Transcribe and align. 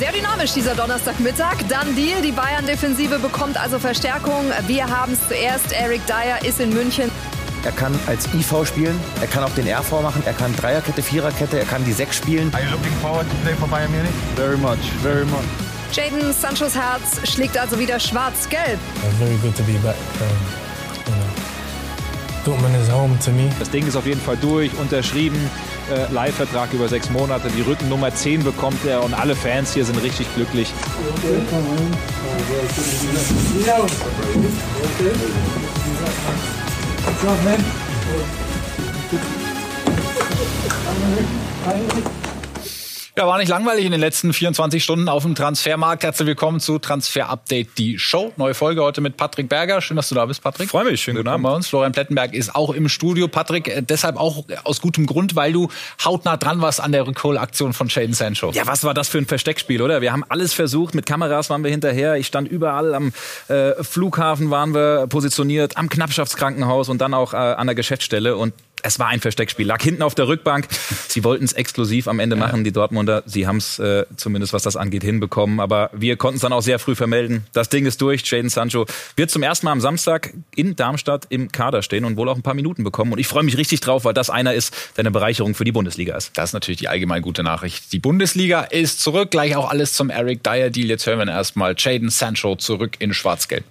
Sehr 0.00 0.12
dynamisch 0.12 0.54
dieser 0.54 0.74
Donnerstagmittag. 0.74 1.56
Dann 1.68 1.94
Deal. 1.94 2.22
Die 2.22 2.32
Bayern-Defensive 2.32 3.18
bekommt 3.18 3.60
also 3.60 3.78
Verstärkung. 3.78 4.46
Wir 4.66 4.88
haben 4.88 5.12
es 5.12 5.28
zuerst. 5.28 5.72
Eric 5.72 6.00
Dyer 6.06 6.42
ist 6.42 6.58
in 6.58 6.70
München. 6.72 7.10
Er 7.66 7.72
kann 7.72 7.92
als 8.06 8.24
IV 8.32 8.66
spielen, 8.66 8.98
er 9.20 9.26
kann 9.26 9.44
auch 9.44 9.54
den 9.54 9.68
RV 9.68 10.00
machen, 10.00 10.22
er 10.24 10.32
kann 10.32 10.56
Dreierkette, 10.56 11.02
Viererkette, 11.02 11.58
er 11.58 11.66
kann 11.66 11.84
die 11.84 11.92
Sechs 11.92 12.16
spielen. 12.16 12.50
Are 12.54 12.62
you 12.62 12.70
looking 12.70 12.92
forward 13.02 13.28
to 13.28 13.36
play 13.44 13.54
for 13.54 13.68
Bayern 13.68 13.90
Munich? 13.90 14.10
Very 14.36 14.56
much, 14.56 14.78
very 15.02 15.26
much. 15.26 15.44
Jaden 15.92 16.32
Sanchos 16.32 16.74
Herz 16.74 17.20
schlägt 17.30 17.58
also 17.58 17.78
wieder 17.78 18.00
schwarz-gelb. 18.00 18.78
Very 19.18 19.36
good 19.42 19.54
to 19.54 19.62
be 19.64 19.74
back. 19.80 19.96
Um, 20.18 20.26
you 21.04 21.12
know. 21.12 21.50
Dortmund 22.46 22.74
is 22.82 22.90
home 22.90 23.18
to 23.22 23.30
me. 23.32 23.50
Das 23.58 23.68
Ding 23.68 23.86
ist 23.86 23.96
auf 23.96 24.06
jeden 24.06 24.22
Fall 24.22 24.38
durch, 24.38 24.70
unterschrieben, 24.78 25.50
äh, 25.90 26.12
Leihvertrag 26.12 26.72
über 26.72 26.88
sechs 26.88 27.10
Monate, 27.10 27.48
die 27.56 27.62
Rückennummer 27.62 28.14
10 28.14 28.44
bekommt 28.44 28.84
er 28.86 29.02
und 29.02 29.14
alle 29.14 29.34
Fans 29.34 29.74
hier 29.74 29.84
sind 29.84 30.00
richtig 30.02 30.26
glücklich. 30.34 30.72
Ja, 43.16 43.26
war 43.26 43.38
nicht 43.38 43.48
langweilig 43.48 43.84
in 43.84 43.90
den 43.90 44.00
letzten 44.00 44.32
24 44.32 44.84
Stunden 44.84 45.08
auf 45.08 45.24
dem 45.24 45.34
Transfermarkt. 45.34 46.04
Herzlich 46.04 46.28
willkommen 46.28 46.60
zu 46.60 46.78
Transfer 46.78 47.28
Update, 47.28 47.76
die 47.76 47.98
Show. 47.98 48.32
Neue 48.36 48.54
Folge 48.54 48.82
heute 48.82 49.00
mit 49.00 49.16
Patrick 49.16 49.48
Berger. 49.48 49.80
Schön, 49.80 49.96
dass 49.96 50.08
du 50.10 50.14
da 50.14 50.26
bist, 50.26 50.44
Patrick. 50.44 50.70
Freue 50.70 50.84
mich, 50.84 51.02
schönen 51.02 51.16
guten 51.16 51.28
Abend. 51.28 51.42
bei 51.42 51.52
uns. 51.52 51.66
Florian 51.66 51.90
Plettenberg 51.90 52.32
ist 52.34 52.54
auch 52.54 52.70
im 52.70 52.88
Studio. 52.88 53.26
Patrick, 53.26 53.66
äh, 53.66 53.82
deshalb 53.82 54.16
auch 54.16 54.44
aus 54.62 54.80
gutem 54.80 55.06
Grund, 55.06 55.34
weil 55.34 55.52
du 55.52 55.68
hautnah 56.04 56.36
dran 56.36 56.60
warst 56.60 56.80
an 56.80 56.92
der 56.92 57.04
Rückholaktion 57.04 57.72
von 57.72 57.90
Shaden 57.90 58.14
Sancho. 58.14 58.52
Ja, 58.52 58.68
was 58.68 58.84
war 58.84 58.94
das 58.94 59.08
für 59.08 59.18
ein 59.18 59.26
Versteckspiel, 59.26 59.82
oder? 59.82 60.00
Wir 60.00 60.12
haben 60.12 60.24
alles 60.28 60.52
versucht. 60.52 60.94
Mit 60.94 61.04
Kameras 61.04 61.50
waren 61.50 61.64
wir 61.64 61.70
hinterher. 61.72 62.14
Ich 62.14 62.28
stand 62.28 62.46
überall 62.46 62.94
am 62.94 63.12
äh, 63.48 63.72
Flughafen 63.82 64.50
waren 64.50 64.72
wir 64.72 65.08
positioniert, 65.08 65.76
am 65.76 65.88
Knappschaftskrankenhaus 65.88 66.88
und 66.88 67.00
dann 67.00 67.12
auch 67.14 67.34
äh, 67.34 67.36
an 67.36 67.66
der 67.66 67.74
Geschäftsstelle. 67.74 68.36
Und 68.36 68.54
es 68.82 68.98
war 68.98 69.08
ein 69.08 69.20
Versteckspiel. 69.20 69.66
Lag 69.66 69.82
hinten 69.82 70.02
auf 70.02 70.14
der 70.14 70.28
Rückbank. 70.28 70.66
Sie 71.08 71.24
wollten 71.24 71.44
es 71.44 71.52
exklusiv 71.52 72.08
am 72.08 72.18
Ende 72.18 72.36
machen, 72.36 72.64
die 72.64 72.72
Dortmunder. 72.72 73.22
Sie 73.26 73.46
haben 73.46 73.58
es 73.58 73.78
äh, 73.78 74.04
zumindest, 74.16 74.52
was 74.52 74.62
das 74.62 74.76
angeht, 74.76 75.02
hinbekommen. 75.02 75.60
Aber 75.60 75.90
wir 75.92 76.16
konnten 76.16 76.36
es 76.36 76.42
dann 76.42 76.52
auch 76.52 76.62
sehr 76.62 76.78
früh 76.78 76.94
vermelden. 76.94 77.46
Das 77.52 77.68
Ding 77.68 77.86
ist 77.86 78.00
durch. 78.00 78.22
Jaden 78.24 78.50
Sancho 78.50 78.86
wird 79.16 79.30
zum 79.30 79.42
ersten 79.42 79.66
Mal 79.66 79.72
am 79.72 79.80
Samstag 79.80 80.32
in 80.54 80.76
Darmstadt 80.76 81.26
im 81.30 81.52
Kader 81.52 81.82
stehen 81.82 82.04
und 82.04 82.16
wohl 82.16 82.28
auch 82.28 82.36
ein 82.36 82.42
paar 82.42 82.54
Minuten 82.54 82.84
bekommen. 82.84 83.12
Und 83.12 83.18
ich 83.18 83.26
freue 83.26 83.42
mich 83.42 83.56
richtig 83.56 83.80
drauf, 83.80 84.04
weil 84.04 84.14
das 84.14 84.30
einer 84.30 84.54
ist, 84.54 84.74
der 84.96 85.02
eine 85.02 85.10
Bereicherung 85.10 85.54
für 85.54 85.64
die 85.64 85.72
Bundesliga 85.72 86.16
ist. 86.16 86.36
Das 86.36 86.50
ist 86.50 86.54
natürlich 86.54 86.78
die 86.78 86.88
allgemein 86.88 87.22
gute 87.22 87.42
Nachricht. 87.42 87.92
Die 87.92 87.98
Bundesliga 87.98 88.62
ist 88.62 89.00
zurück. 89.00 89.30
Gleich 89.30 89.56
auch 89.56 89.70
alles 89.70 89.94
zum 89.94 90.10
Eric 90.10 90.42
Dyer 90.42 90.70
Deal. 90.70 90.88
Jetzt 90.88 91.06
hören 91.06 91.18
wir 91.18 91.28
erstmal 91.28 91.74
Jaden 91.76 92.10
Sancho 92.10 92.56
zurück 92.56 92.96
in 92.98 93.14
Schwarz-Gelb. 93.14 93.64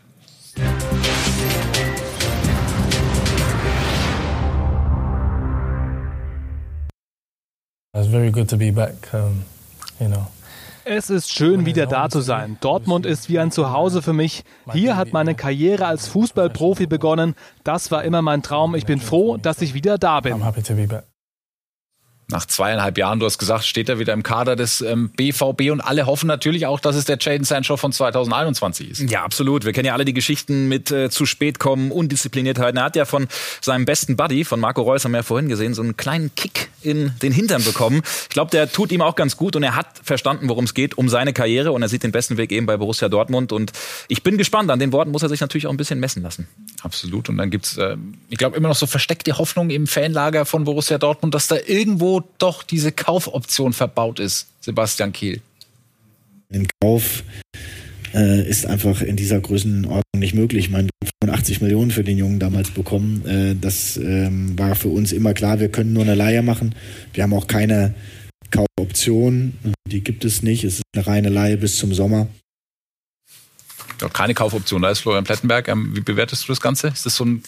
Es 10.85 11.09
ist 11.09 11.31
schön, 11.31 11.65
wieder 11.65 11.85
da 11.85 12.09
zu 12.09 12.21
sein. 12.21 12.57
Dortmund 12.61 13.05
ist 13.05 13.29
wie 13.29 13.37
ein 13.37 13.51
Zuhause 13.51 14.01
für 14.01 14.13
mich. 14.13 14.43
Hier 14.71 14.97
hat 14.97 15.13
meine 15.13 15.35
Karriere 15.35 15.85
als 15.85 16.07
Fußballprofi 16.07 16.87
begonnen. 16.87 17.35
Das 17.63 17.91
war 17.91 18.03
immer 18.03 18.21
mein 18.23 18.41
Traum. 18.41 18.73
Ich 18.73 18.85
bin 18.85 18.99
froh, 18.99 19.37
dass 19.37 19.61
ich 19.61 19.73
wieder 19.73 19.97
da 19.99 20.21
bin. 20.21 20.33
I'm 20.33 20.43
happy 20.43 20.63
to 20.63 20.73
be 20.73 20.87
back. 20.87 21.03
Nach 22.31 22.45
zweieinhalb 22.45 22.95
Jahren, 22.99 23.19
du 23.19 23.25
hast 23.25 23.39
gesagt, 23.39 23.65
steht 23.65 23.89
er 23.89 23.97
wieder 23.97 24.13
im 24.13 24.21
Kader 24.21 24.55
des 24.55 24.81
ähm, 24.81 25.09
BVB 25.09 25.71
und 25.71 25.81
alle 25.81 26.05
hoffen 26.05 26.27
natürlich 26.27 26.67
auch, 26.67 26.79
dass 26.79 26.95
es 26.95 27.05
der 27.05 27.17
Jaden 27.19 27.43
Sancho 27.43 27.75
von 27.75 27.91
2021 27.91 28.91
ist. 28.91 29.09
Ja, 29.09 29.23
absolut. 29.23 29.65
Wir 29.65 29.73
kennen 29.73 29.87
ja 29.87 29.93
alle 29.93 30.05
die 30.05 30.13
Geschichten 30.13 30.67
mit 30.67 30.91
äh, 30.91 31.09
zu 31.09 31.25
spät 31.25 31.57
kommen, 31.57 31.91
Undiszipliniertheit. 31.91 32.75
Er 32.75 32.83
hat 32.83 32.95
ja 32.95 33.05
von 33.05 33.27
seinem 33.61 33.85
besten 33.85 34.15
Buddy, 34.15 34.45
von 34.45 34.59
Marco 34.59 34.83
Reus, 34.83 35.05
haben 35.05 35.11
wir 35.13 35.17
ja 35.17 35.23
vorhin 35.23 35.49
gesehen, 35.49 35.73
so 35.73 35.81
einen 35.81 35.97
kleinen 35.97 36.29
Kick 36.35 36.69
in 36.83 37.11
den 37.23 37.31
Hintern 37.31 37.63
bekommen. 37.63 38.03
Ich 38.23 38.29
glaube, 38.29 38.51
der 38.51 38.71
tut 38.71 38.91
ihm 38.91 39.01
auch 39.01 39.15
ganz 39.15 39.35
gut 39.35 39.55
und 39.55 39.63
er 39.63 39.75
hat 39.75 39.87
verstanden, 40.03 40.49
worum 40.49 40.65
es 40.65 40.75
geht, 40.75 40.99
um 40.99 41.09
seine 41.09 41.33
Karriere 41.33 41.71
und 41.71 41.81
er 41.81 41.89
sieht 41.89 42.03
den 42.03 42.11
besten 42.11 42.37
Weg 42.37 42.51
eben 42.51 42.67
bei 42.67 42.77
Borussia 42.77 43.09
Dortmund 43.09 43.51
und 43.51 43.71
ich 44.07 44.21
bin 44.21 44.37
gespannt. 44.37 44.69
An 44.69 44.77
den 44.77 44.93
Worten 44.93 45.09
muss 45.09 45.23
er 45.23 45.29
sich 45.29 45.41
natürlich 45.41 45.65
auch 45.65 45.71
ein 45.71 45.77
bisschen 45.77 45.99
messen 45.99 46.21
lassen. 46.21 46.47
Absolut. 46.81 47.29
Und 47.29 47.37
dann 47.37 47.49
gibt's, 47.49 47.77
äh, 47.77 47.97
ich 48.29 48.37
glaube, 48.37 48.55
immer 48.57 48.69
noch 48.69 48.75
so 48.75 48.87
versteckte 48.87 49.37
Hoffnung 49.37 49.69
im 49.69 49.87
Fanlager 49.87 50.45
von 50.45 50.63
Borussia 50.63 50.97
Dortmund, 50.97 51.33
dass 51.33 51.47
da 51.47 51.57
irgendwo 51.65 52.23
doch 52.37 52.63
diese 52.63 52.91
Kaufoption 52.91 53.73
verbaut 53.73 54.19
ist, 54.19 54.47
Sebastian 54.61 55.11
Kehl. 55.11 55.41
Ein 56.51 56.67
Kauf 56.81 57.23
äh, 58.13 58.47
ist 58.47 58.65
einfach 58.65 59.01
in 59.01 59.15
dieser 59.15 59.39
Größenordnung 59.39 60.03
nicht 60.17 60.33
möglich. 60.33 60.65
Ich 60.65 60.71
meine, 60.71 60.89
85 61.23 61.61
Millionen 61.61 61.91
für 61.91 62.03
den 62.03 62.17
Jungen 62.17 62.39
damals 62.39 62.71
bekommen. 62.71 63.25
Äh, 63.27 63.55
das 63.59 63.97
ähm, 63.97 64.57
war 64.57 64.75
für 64.75 64.89
uns 64.89 65.11
immer 65.11 65.33
klar, 65.33 65.59
wir 65.59 65.69
können 65.69 65.93
nur 65.93 66.03
eine 66.03 66.15
Leihe 66.15 66.41
machen. 66.41 66.75
Wir 67.13 67.23
haben 67.23 67.33
auch 67.33 67.47
keine 67.47 67.93
Kaufoption. 68.51 69.53
Die 69.87 70.03
gibt 70.03 70.25
es 70.25 70.41
nicht. 70.41 70.63
Es 70.63 70.75
ist 70.75 70.83
eine 70.95 71.05
reine 71.05 71.29
Leihe 71.29 71.57
bis 71.57 71.77
zum 71.77 71.93
Sommer. 71.93 72.27
Keine 74.13 74.33
Kaufoption. 74.33 74.81
Da 74.81 74.89
ist 74.89 74.99
Florian 74.99 75.23
Plettenberg. 75.23 75.67
Ähm, 75.67 75.95
wie 75.95 76.01
bewertest 76.01 76.43
du 76.43 76.47
das 76.53 76.61
Ganze? 76.61 76.87
Ist 76.87 77.05
das 77.05 77.15
so 77.15 77.25
ein 77.25 77.43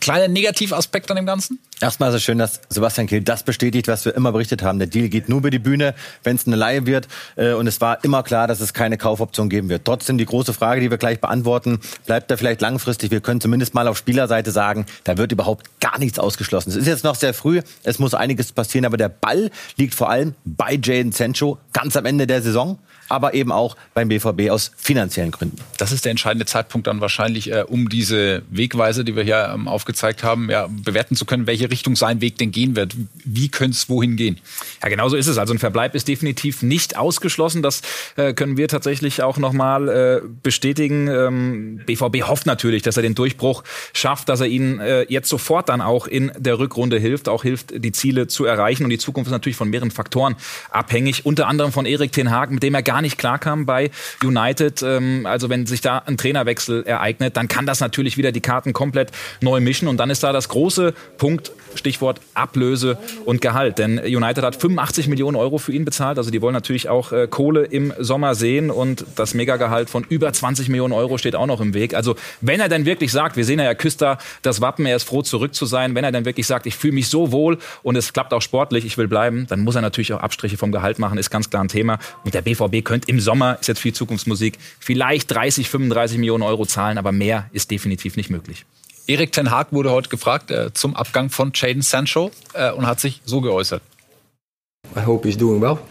kleiner 0.00 0.28
Negativaspekt 0.28 1.10
an 1.10 1.16
dem 1.16 1.26
Ganzen? 1.26 1.58
Erstmal 1.80 2.08
ist 2.10 2.16
es 2.16 2.22
schön, 2.22 2.38
dass 2.38 2.60
Sebastian 2.70 3.06
Kehl 3.06 3.20
das 3.20 3.42
bestätigt, 3.42 3.88
was 3.88 4.04
wir 4.04 4.14
immer 4.14 4.32
berichtet 4.32 4.62
haben. 4.62 4.78
Der 4.78 4.88
Deal 4.88 5.08
geht 5.08 5.28
nur 5.28 5.38
über 5.38 5.50
die 5.50 5.58
Bühne, 5.58 5.94
wenn 6.24 6.36
es 6.36 6.46
eine 6.46 6.56
Laie 6.56 6.86
wird. 6.86 7.08
Äh, 7.36 7.52
Und 7.52 7.66
es 7.66 7.80
war 7.80 8.02
immer 8.04 8.22
klar, 8.22 8.46
dass 8.46 8.60
es 8.60 8.72
keine 8.72 8.96
Kaufoption 8.96 9.48
geben 9.48 9.68
wird. 9.68 9.84
Trotzdem 9.84 10.16
die 10.18 10.24
große 10.24 10.54
Frage, 10.54 10.80
die 10.80 10.90
wir 10.90 10.98
gleich 10.98 11.20
beantworten, 11.20 11.80
bleibt 12.06 12.30
er 12.30 12.38
vielleicht 12.38 12.60
langfristig? 12.60 13.10
Wir 13.10 13.20
können 13.20 13.40
zumindest 13.40 13.74
mal 13.74 13.88
auf 13.88 13.98
Spielerseite 13.98 14.50
sagen, 14.50 14.86
da 15.04 15.18
wird 15.18 15.32
überhaupt 15.32 15.80
gar 15.80 15.98
nichts 15.98 16.18
ausgeschlossen. 16.18 16.70
Es 16.70 16.76
ist 16.76 16.86
jetzt 16.86 17.04
noch 17.04 17.14
sehr 17.14 17.34
früh, 17.34 17.60
es 17.82 17.98
muss 17.98 18.14
einiges 18.14 18.52
passieren, 18.52 18.84
aber 18.86 18.96
der 18.96 19.08
Ball 19.08 19.50
liegt 19.76 19.94
vor 19.94 20.10
allem 20.10 20.34
bei 20.44 20.78
Jaden 20.82 21.12
Sancho 21.12 21.58
ganz 21.72 21.96
am 21.96 22.06
Ende 22.06 22.26
der 22.26 22.42
Saison 22.42 22.78
aber 23.08 23.34
eben 23.34 23.52
auch 23.52 23.76
beim 23.94 24.08
BVB 24.08 24.50
aus 24.50 24.72
finanziellen 24.76 25.30
Gründen. 25.30 25.56
Das 25.78 25.92
ist 25.92 26.04
der 26.04 26.10
entscheidende 26.10 26.46
Zeitpunkt 26.46 26.86
dann 26.86 27.00
wahrscheinlich, 27.00 27.52
äh, 27.52 27.64
um 27.66 27.88
diese 27.88 28.42
Wegweise, 28.50 29.04
die 29.04 29.16
wir 29.16 29.24
hier 29.24 29.50
ähm, 29.54 29.68
aufgezeigt 29.68 30.22
haben, 30.22 30.50
ja, 30.50 30.68
bewerten 30.68 31.16
zu 31.16 31.24
können, 31.24 31.46
welche 31.46 31.70
Richtung 31.70 31.96
sein 31.96 32.20
Weg 32.20 32.38
denn 32.38 32.50
gehen 32.50 32.76
wird. 32.76 32.94
Wie 33.24 33.48
könnte 33.48 33.76
es 33.76 33.88
wohin 33.88 34.16
gehen? 34.16 34.38
Ja, 34.82 34.88
genau 34.88 35.08
so 35.08 35.16
ist 35.16 35.26
es. 35.26 35.38
Also 35.38 35.54
ein 35.54 35.58
Verbleib 35.58 35.94
ist 35.94 36.08
definitiv 36.08 36.62
nicht 36.62 36.96
ausgeschlossen. 36.96 37.62
Das 37.62 37.82
äh, 38.16 38.32
können 38.34 38.56
wir 38.56 38.68
tatsächlich 38.68 39.22
auch 39.22 39.38
nochmal 39.38 39.88
äh, 39.88 40.20
bestätigen. 40.42 41.08
Ähm, 41.08 41.80
BVB 41.86 42.22
hofft 42.28 42.46
natürlich, 42.46 42.82
dass 42.82 42.96
er 42.96 43.02
den 43.02 43.14
Durchbruch 43.14 43.64
schafft, 43.92 44.28
dass 44.28 44.40
er 44.40 44.46
ihnen 44.46 44.80
äh, 44.80 45.06
jetzt 45.08 45.28
sofort 45.28 45.68
dann 45.68 45.80
auch 45.80 46.06
in 46.06 46.32
der 46.38 46.58
Rückrunde 46.58 46.98
hilft, 46.98 47.28
auch 47.28 47.42
hilft, 47.42 47.72
die 47.76 47.92
Ziele 47.92 48.26
zu 48.26 48.44
erreichen. 48.44 48.84
Und 48.84 48.90
die 48.90 48.98
Zukunft 48.98 49.28
ist 49.28 49.32
natürlich 49.32 49.56
von 49.56 49.68
mehreren 49.70 49.90
Faktoren 49.90 50.36
abhängig, 50.70 51.26
unter 51.26 51.46
anderem 51.48 51.72
von 51.72 51.86
Erik 51.86 52.12
Ten 52.12 52.30
Haag, 52.30 52.50
mit 52.50 52.62
dem 52.62 52.74
er 52.74 52.82
gar 52.82 52.95
nicht 53.02 53.18
klarkam 53.18 53.66
bei 53.66 53.90
United. 54.24 54.82
Ähm, 54.82 55.26
also 55.26 55.48
wenn 55.48 55.66
sich 55.66 55.80
da 55.80 55.98
ein 55.98 56.16
Trainerwechsel 56.16 56.84
ereignet, 56.84 57.36
dann 57.36 57.48
kann 57.48 57.66
das 57.66 57.80
natürlich 57.80 58.16
wieder 58.16 58.32
die 58.32 58.40
Karten 58.40 58.72
komplett 58.72 59.12
neu 59.40 59.60
mischen. 59.60 59.88
Und 59.88 59.98
dann 59.98 60.10
ist 60.10 60.22
da 60.22 60.32
das 60.32 60.48
große 60.48 60.94
Punkt, 61.18 61.52
Stichwort 61.74 62.20
Ablöse 62.34 62.98
und 63.24 63.40
Gehalt. 63.40 63.78
Denn 63.78 63.98
United 63.98 64.44
hat 64.44 64.56
85 64.56 65.08
Millionen 65.08 65.36
Euro 65.36 65.58
für 65.58 65.72
ihn 65.72 65.84
bezahlt. 65.84 66.18
Also 66.18 66.30
die 66.30 66.40
wollen 66.42 66.54
natürlich 66.54 66.88
auch 66.88 67.12
äh, 67.12 67.26
Kohle 67.28 67.64
im 67.64 67.92
Sommer 67.98 68.34
sehen. 68.34 68.70
Und 68.70 69.04
das 69.16 69.34
Megagehalt 69.34 69.90
von 69.90 70.04
über 70.08 70.32
20 70.32 70.68
Millionen 70.68 70.92
Euro 70.92 71.18
steht 71.18 71.36
auch 71.36 71.46
noch 71.46 71.60
im 71.60 71.74
Weg. 71.74 71.94
Also 71.94 72.16
wenn 72.40 72.60
er 72.60 72.68
dann 72.68 72.84
wirklich 72.84 73.12
sagt, 73.12 73.36
wir 73.36 73.44
sehen 73.44 73.58
ja, 73.58 73.64
er 73.64 73.74
küsst 73.74 74.02
da 74.02 74.18
das 74.42 74.60
Wappen, 74.60 74.86
er 74.86 74.96
ist 74.96 75.04
froh 75.04 75.22
zurück 75.22 75.54
zu 75.54 75.66
sein. 75.66 75.94
Wenn 75.94 76.04
er 76.04 76.12
dann 76.12 76.24
wirklich 76.24 76.46
sagt, 76.46 76.66
ich 76.66 76.76
fühle 76.76 76.94
mich 76.94 77.08
so 77.08 77.32
wohl 77.32 77.58
und 77.82 77.96
es 77.96 78.12
klappt 78.12 78.32
auch 78.32 78.42
sportlich, 78.42 78.84
ich 78.84 78.98
will 78.98 79.08
bleiben, 79.08 79.46
dann 79.48 79.60
muss 79.60 79.74
er 79.74 79.82
natürlich 79.82 80.12
auch 80.12 80.20
Abstriche 80.20 80.56
vom 80.56 80.72
Gehalt 80.72 80.98
machen, 80.98 81.18
ist 81.18 81.30
ganz 81.30 81.50
klar 81.50 81.62
ein 81.62 81.68
Thema. 81.68 81.98
Und 82.24 82.34
der 82.34 82.42
BVB 82.42 82.84
könnte 82.86 83.10
im 83.10 83.20
Sommer, 83.20 83.58
ist 83.60 83.66
jetzt 83.66 83.80
viel 83.80 83.92
Zukunftsmusik, 83.92 84.58
vielleicht 84.80 85.30
30, 85.30 85.68
35 85.68 86.16
Millionen 86.16 86.42
Euro 86.42 86.64
zahlen, 86.64 86.96
aber 86.96 87.12
mehr 87.12 87.50
ist 87.52 87.70
definitiv 87.70 88.16
nicht 88.16 88.30
möglich. 88.30 88.64
Erik 89.06 89.32
Ten 89.32 89.50
Haag 89.50 89.72
wurde 89.72 89.90
heute 89.90 90.08
gefragt 90.08 90.50
äh, 90.50 90.72
zum 90.72 90.96
Abgang 90.96 91.28
von 91.28 91.52
Jaden 91.54 91.82
Sancho 91.82 92.30
äh, 92.54 92.72
und 92.72 92.86
hat 92.86 93.00
sich 93.00 93.20
so 93.24 93.40
geäußert. 93.40 93.82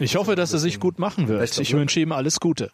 Ich 0.00 0.16
hoffe, 0.16 0.34
dass 0.34 0.52
er 0.52 0.58
sich 0.58 0.80
gut 0.80 0.98
machen 0.98 1.28
wird. 1.28 1.58
Ich 1.58 1.72
wünsche 1.72 2.00
ihm 2.00 2.12
alles 2.12 2.40
Gute. 2.40 2.70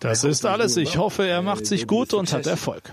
Das 0.00 0.24
ist 0.24 0.44
alles. 0.44 0.76
Ich 0.76 0.96
hoffe, 0.96 1.26
er 1.26 1.42
macht 1.42 1.66
sich 1.66 1.86
gut 1.86 2.12
und 2.12 2.32
hat 2.32 2.46
Erfolg. 2.46 2.92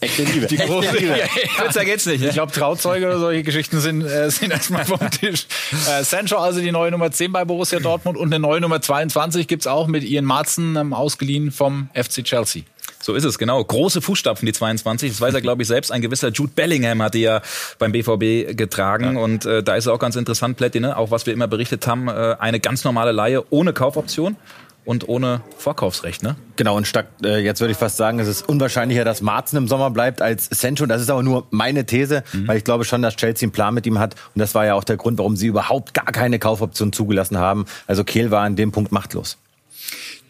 Echte 0.00 0.24
Liebe. 0.24 0.46
Die 0.46 0.56
große, 0.56 0.88
Echte 0.88 0.98
Liebe. 0.98 1.20
Kürzer 1.56 1.84
geht's 1.84 2.06
nicht. 2.06 2.22
Ich 2.22 2.32
glaube, 2.32 2.52
Trauzeuge 2.52 3.06
oder 3.06 3.18
solche 3.18 3.42
Geschichten 3.42 3.80
sind, 3.80 4.02
äh, 4.02 4.30
sind 4.30 4.50
erstmal 4.52 4.84
vom 4.84 5.10
Tisch. 5.10 5.46
Äh, 5.88 6.04
Sancho, 6.04 6.36
also 6.36 6.60
die 6.60 6.72
neue 6.72 6.90
Nummer 6.90 7.10
10 7.10 7.32
bei 7.32 7.44
Borussia 7.44 7.80
Dortmund 7.80 8.16
und 8.16 8.32
eine 8.32 8.38
neue 8.38 8.60
Nummer 8.60 8.80
22 8.80 9.48
gibt's 9.48 9.66
auch 9.66 9.86
mit 9.86 10.04
Ian 10.04 10.24
Marzen, 10.24 10.76
ähm, 10.76 10.92
ausgeliehen 10.92 11.50
vom 11.50 11.88
FC 11.94 12.24
Chelsea. 12.24 12.62
So 13.04 13.12
ist 13.12 13.24
es, 13.24 13.38
genau. 13.38 13.62
Große 13.62 14.00
Fußstapfen, 14.00 14.46
die 14.46 14.54
22. 14.54 15.10
Das 15.10 15.20
weiß 15.20 15.34
er, 15.34 15.42
glaube 15.42 15.60
ich, 15.60 15.68
selbst. 15.68 15.92
Ein 15.92 16.00
gewisser 16.00 16.30
Jude 16.30 16.52
Bellingham 16.54 17.02
hat 17.02 17.12
die 17.12 17.20
ja 17.20 17.42
beim 17.78 17.92
BVB 17.92 18.56
getragen. 18.56 19.16
Ja. 19.16 19.20
Und 19.20 19.44
äh, 19.44 19.62
da 19.62 19.76
ist 19.76 19.84
es 19.84 19.88
auch 19.88 19.98
ganz 19.98 20.16
interessant, 20.16 20.56
Plätti, 20.56 20.80
ne? 20.80 20.96
auch 20.96 21.10
was 21.10 21.26
wir 21.26 21.34
immer 21.34 21.46
berichtet 21.46 21.86
haben, 21.86 22.08
äh, 22.08 22.36
eine 22.38 22.60
ganz 22.60 22.82
normale 22.82 23.12
Leihe 23.12 23.44
ohne 23.50 23.74
Kaufoption 23.74 24.36
und 24.84 25.08
ohne 25.08 25.40
Vorkaufsrecht, 25.56 26.22
ne? 26.22 26.36
Genau, 26.56 26.76
und 26.76 26.86
statt, 26.86 27.06
äh, 27.24 27.38
jetzt 27.38 27.60
würde 27.60 27.72
ich 27.72 27.78
fast 27.78 27.96
sagen, 27.96 28.18
es 28.18 28.28
ist 28.28 28.48
unwahrscheinlicher, 28.48 29.04
dass 29.04 29.22
Marzen 29.22 29.56
im 29.56 29.68
Sommer 29.68 29.90
bleibt 29.90 30.20
als 30.20 30.48
Sancho. 30.50 30.86
Das 30.86 31.00
ist 31.00 31.10
aber 31.10 31.22
nur 31.22 31.46
meine 31.50 31.86
These, 31.86 32.22
mhm. 32.32 32.48
weil 32.48 32.58
ich 32.58 32.64
glaube 32.64 32.84
schon, 32.84 33.02
dass 33.02 33.16
Chelsea 33.16 33.46
einen 33.46 33.52
Plan 33.52 33.74
mit 33.74 33.86
ihm 33.86 33.98
hat. 33.98 34.14
Und 34.34 34.40
das 34.40 34.54
war 34.54 34.66
ja 34.66 34.74
auch 34.74 34.84
der 34.84 34.96
Grund, 34.96 35.18
warum 35.18 35.36
sie 35.36 35.46
überhaupt 35.46 35.94
gar 35.94 36.06
keine 36.06 36.38
Kaufoption 36.38 36.92
zugelassen 36.92 37.38
haben. 37.38 37.64
Also 37.86 38.04
Kehl 38.04 38.30
war 38.30 38.42
an 38.42 38.56
dem 38.56 38.72
Punkt 38.72 38.92
machtlos. 38.92 39.38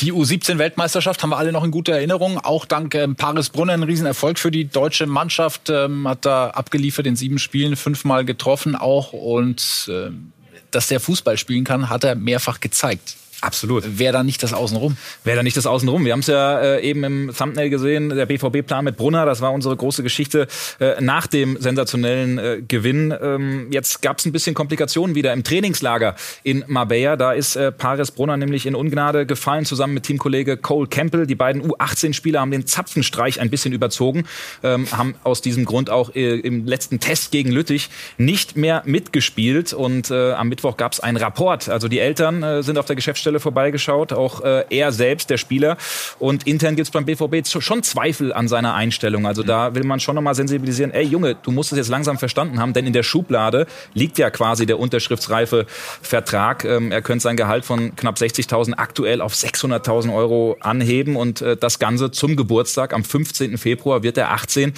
Die 0.00 0.12
U17-Weltmeisterschaft 0.12 1.22
haben 1.22 1.30
wir 1.30 1.38
alle 1.38 1.52
noch 1.52 1.64
in 1.64 1.70
guter 1.70 1.94
Erinnerung. 1.94 2.38
Auch 2.38 2.64
dank 2.64 2.94
ähm, 2.94 3.14
Paris 3.16 3.50
Brunner 3.50 3.74
ein 3.74 3.82
Riesenerfolg 3.82 4.38
für 4.38 4.50
die 4.50 4.64
deutsche 4.66 5.06
Mannschaft. 5.06 5.70
Ähm, 5.70 6.08
hat 6.08 6.24
da 6.24 6.50
abgeliefert 6.50 7.06
in 7.06 7.16
sieben 7.16 7.38
Spielen, 7.38 7.76
fünfmal 7.76 8.24
getroffen 8.24 8.74
auch. 8.74 9.12
Und 9.12 9.88
ähm, 9.88 10.32
dass 10.70 10.88
der 10.88 10.98
Fußball 10.98 11.38
spielen 11.38 11.64
kann, 11.64 11.90
hat 11.90 12.02
er 12.02 12.16
mehrfach 12.16 12.60
gezeigt. 12.60 13.16
Absolut. 13.40 13.98
Wäre 13.98 14.12
da 14.14 14.22
nicht 14.22 14.42
das 14.42 14.54
Außenrum? 14.54 14.96
Wäre 15.22 15.36
da 15.36 15.42
nicht 15.42 15.56
das 15.56 15.66
Außenrum. 15.66 16.04
Wir 16.04 16.12
haben 16.12 16.20
es 16.20 16.28
ja 16.28 16.60
äh, 16.60 16.82
eben 16.82 17.04
im 17.04 17.34
Thumbnail 17.36 17.68
gesehen, 17.68 18.08
der 18.08 18.26
BVB-Plan 18.26 18.84
mit 18.84 18.96
Brunner, 18.96 19.26
das 19.26 19.40
war 19.40 19.52
unsere 19.52 19.76
große 19.76 20.02
Geschichte 20.02 20.46
äh, 20.80 21.00
nach 21.00 21.26
dem 21.26 21.60
sensationellen 21.60 22.38
äh, 22.38 22.62
Gewinn. 22.66 23.14
Ähm, 23.20 23.68
jetzt 23.70 24.00
gab 24.00 24.18
es 24.18 24.24
ein 24.24 24.32
bisschen 24.32 24.54
Komplikationen 24.54 25.14
wieder 25.14 25.32
im 25.32 25.44
Trainingslager 25.44 26.14
in 26.42 26.64
Marbella. 26.68 27.16
Da 27.16 27.32
ist 27.32 27.56
äh, 27.56 27.70
Paris 27.70 28.12
Brunner 28.12 28.36
nämlich 28.36 28.64
in 28.64 28.74
Ungnade 28.74 29.26
gefallen, 29.26 29.66
zusammen 29.66 29.94
mit 29.94 30.04
Teamkollege 30.04 30.56
Cole 30.56 30.88
Campbell. 30.88 31.26
Die 31.26 31.34
beiden 31.34 31.62
U18-Spieler 31.62 32.40
haben 32.40 32.50
den 32.50 32.66
Zapfenstreich 32.66 33.40
ein 33.40 33.50
bisschen 33.50 33.72
überzogen, 33.72 34.24
ähm, 34.62 34.90
haben 34.90 35.16
aus 35.22 35.42
diesem 35.42 35.66
Grund 35.66 35.90
auch 35.90 36.14
äh, 36.14 36.38
im 36.40 36.64
letzten 36.66 36.98
Test 36.98 37.30
gegen 37.30 37.50
Lüttich 37.50 37.90
nicht 38.16 38.56
mehr 38.56 38.82
mitgespielt. 38.86 39.74
Und 39.74 40.10
äh, 40.10 40.32
am 40.32 40.48
Mittwoch 40.48 40.78
gab 40.78 40.92
es 40.92 41.00
einen 41.00 41.18
Rapport. 41.18 41.68
Also 41.68 41.88
die 41.88 41.98
Eltern 41.98 42.62
sind 42.62 42.78
auf 42.78 42.86
der 42.86 42.96
Geschäftsstelle 42.96 43.23
Stelle 43.24 43.40
vorbeigeschaut, 43.40 44.12
auch 44.12 44.42
äh, 44.42 44.64
er 44.68 44.92
selbst, 44.92 45.30
der 45.30 45.38
Spieler. 45.38 45.76
Und 46.18 46.46
intern 46.46 46.76
gibt 46.76 46.88
es 46.88 46.92
beim 46.92 47.06
BVB 47.06 47.46
schon 47.46 47.82
Zweifel 47.82 48.32
an 48.32 48.48
seiner 48.48 48.74
Einstellung. 48.74 49.26
Also 49.26 49.42
da 49.42 49.74
will 49.74 49.84
man 49.84 49.98
schon 49.98 50.14
nochmal 50.14 50.34
sensibilisieren, 50.34 50.92
ey 50.92 51.04
Junge, 51.04 51.36
du 51.42 51.50
musst 51.50 51.72
es 51.72 51.78
jetzt 51.78 51.88
langsam 51.88 52.18
verstanden 52.18 52.60
haben, 52.60 52.74
denn 52.74 52.86
in 52.86 52.92
der 52.92 53.02
Schublade 53.02 53.66
liegt 53.94 54.18
ja 54.18 54.30
quasi 54.30 54.66
der 54.66 54.78
unterschriftsreife 54.78 55.66
Vertrag. 56.02 56.64
Ähm, 56.64 56.92
er 56.92 57.00
könnte 57.00 57.22
sein 57.22 57.36
Gehalt 57.36 57.64
von 57.64 57.96
knapp 57.96 58.16
60.000 58.16 58.74
aktuell 58.74 59.20
auf 59.20 59.32
600.000 59.32 60.14
Euro 60.14 60.56
anheben 60.60 61.16
und 61.16 61.40
äh, 61.40 61.56
das 61.56 61.78
Ganze 61.78 62.10
zum 62.10 62.36
Geburtstag. 62.36 62.92
Am 62.92 63.04
15. 63.04 63.56
Februar 63.56 64.02
wird 64.02 64.18
er 64.18 64.32
18. 64.32 64.74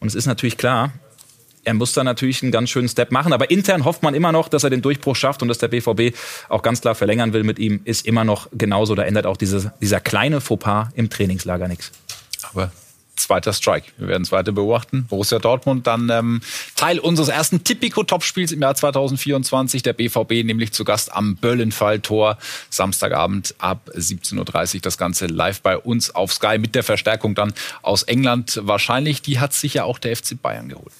Und 0.00 0.08
es 0.08 0.14
ist 0.14 0.26
natürlich 0.26 0.58
klar, 0.58 0.92
er 1.66 1.74
muss 1.74 1.92
da 1.92 2.04
natürlich 2.04 2.42
einen 2.42 2.52
ganz 2.52 2.70
schönen 2.70 2.88
Step 2.88 3.10
machen. 3.10 3.32
Aber 3.32 3.50
intern 3.50 3.84
hofft 3.84 4.02
man 4.02 4.14
immer 4.14 4.30
noch, 4.30 4.48
dass 4.48 4.62
er 4.62 4.70
den 4.70 4.82
Durchbruch 4.82 5.16
schafft 5.16 5.42
und 5.42 5.48
dass 5.48 5.58
der 5.58 5.68
BVB 5.68 6.16
auch 6.48 6.62
ganz 6.62 6.80
klar 6.80 6.94
verlängern 6.94 7.32
will 7.32 7.42
mit 7.42 7.58
ihm, 7.58 7.80
ist 7.84 8.06
immer 8.06 8.24
noch 8.24 8.48
genauso. 8.52 8.94
Da 8.94 9.02
ändert 9.02 9.26
auch 9.26 9.36
diese, 9.36 9.72
dieser 9.80 10.00
kleine 10.00 10.40
Fauxpas 10.40 10.88
im 10.94 11.10
Trainingslager 11.10 11.66
nichts. 11.66 11.90
Aber 12.52 12.70
zweiter 13.16 13.52
Strike. 13.52 13.88
Wir 13.98 14.06
werden 14.06 14.22
es 14.22 14.30
weiter 14.30 14.52
beobachten. 14.52 15.06
Borussia 15.08 15.40
Dortmund 15.40 15.88
dann 15.88 16.08
ähm, 16.10 16.40
Teil 16.76 17.00
unseres 17.00 17.28
ersten 17.28 17.64
Tipico-Topspiels 17.64 18.52
im 18.52 18.62
Jahr 18.62 18.76
2024. 18.76 19.82
Der 19.82 19.94
BVB 19.94 20.44
nämlich 20.44 20.72
zu 20.72 20.84
Gast 20.84 21.12
am 21.12 21.34
Böllenfall-Tor. 21.34 22.38
Samstagabend 22.70 23.56
ab 23.58 23.90
17.30 23.92 24.76
Uhr. 24.76 24.80
Das 24.82 24.98
Ganze 24.98 25.26
live 25.26 25.62
bei 25.62 25.76
uns 25.76 26.14
auf 26.14 26.32
Sky 26.32 26.58
mit 26.58 26.76
der 26.76 26.84
Verstärkung 26.84 27.34
dann 27.34 27.52
aus 27.82 28.04
England. 28.04 28.60
Wahrscheinlich, 28.62 29.22
die 29.22 29.40
hat 29.40 29.52
sich 29.52 29.74
ja 29.74 29.84
auch 29.84 29.98
der 29.98 30.14
FC 30.14 30.40
Bayern 30.40 30.68
geholt. 30.68 30.92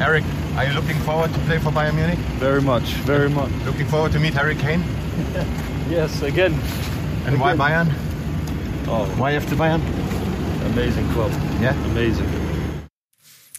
Eric, 0.00 0.24
are 0.56 0.66
you 0.66 0.72
looking 0.74 0.98
forward 1.00 1.32
to 1.32 1.38
play 1.40 1.58
for 1.58 1.70
Bayern 1.70 1.94
Munich? 1.94 2.18
Very 2.38 2.60
much, 2.60 2.82
very 3.04 3.30
much. 3.30 3.50
Looking 3.64 3.86
forward 3.86 4.12
to 4.12 4.20
meet 4.20 4.34
Harry 4.34 4.54
Kane? 4.54 4.80
yes, 5.88 6.20
again. 6.22 6.52
And 7.24 7.34
again. 7.34 7.40
why 7.40 7.54
Bayern? 7.56 7.88
Oh, 8.86 9.06
why 9.16 9.32
FC 9.32 9.56
Bayern? 9.56 9.80
Amazing 10.72 11.08
club. 11.10 11.30
Yeah? 11.60 11.74
Amazing. 11.86 12.41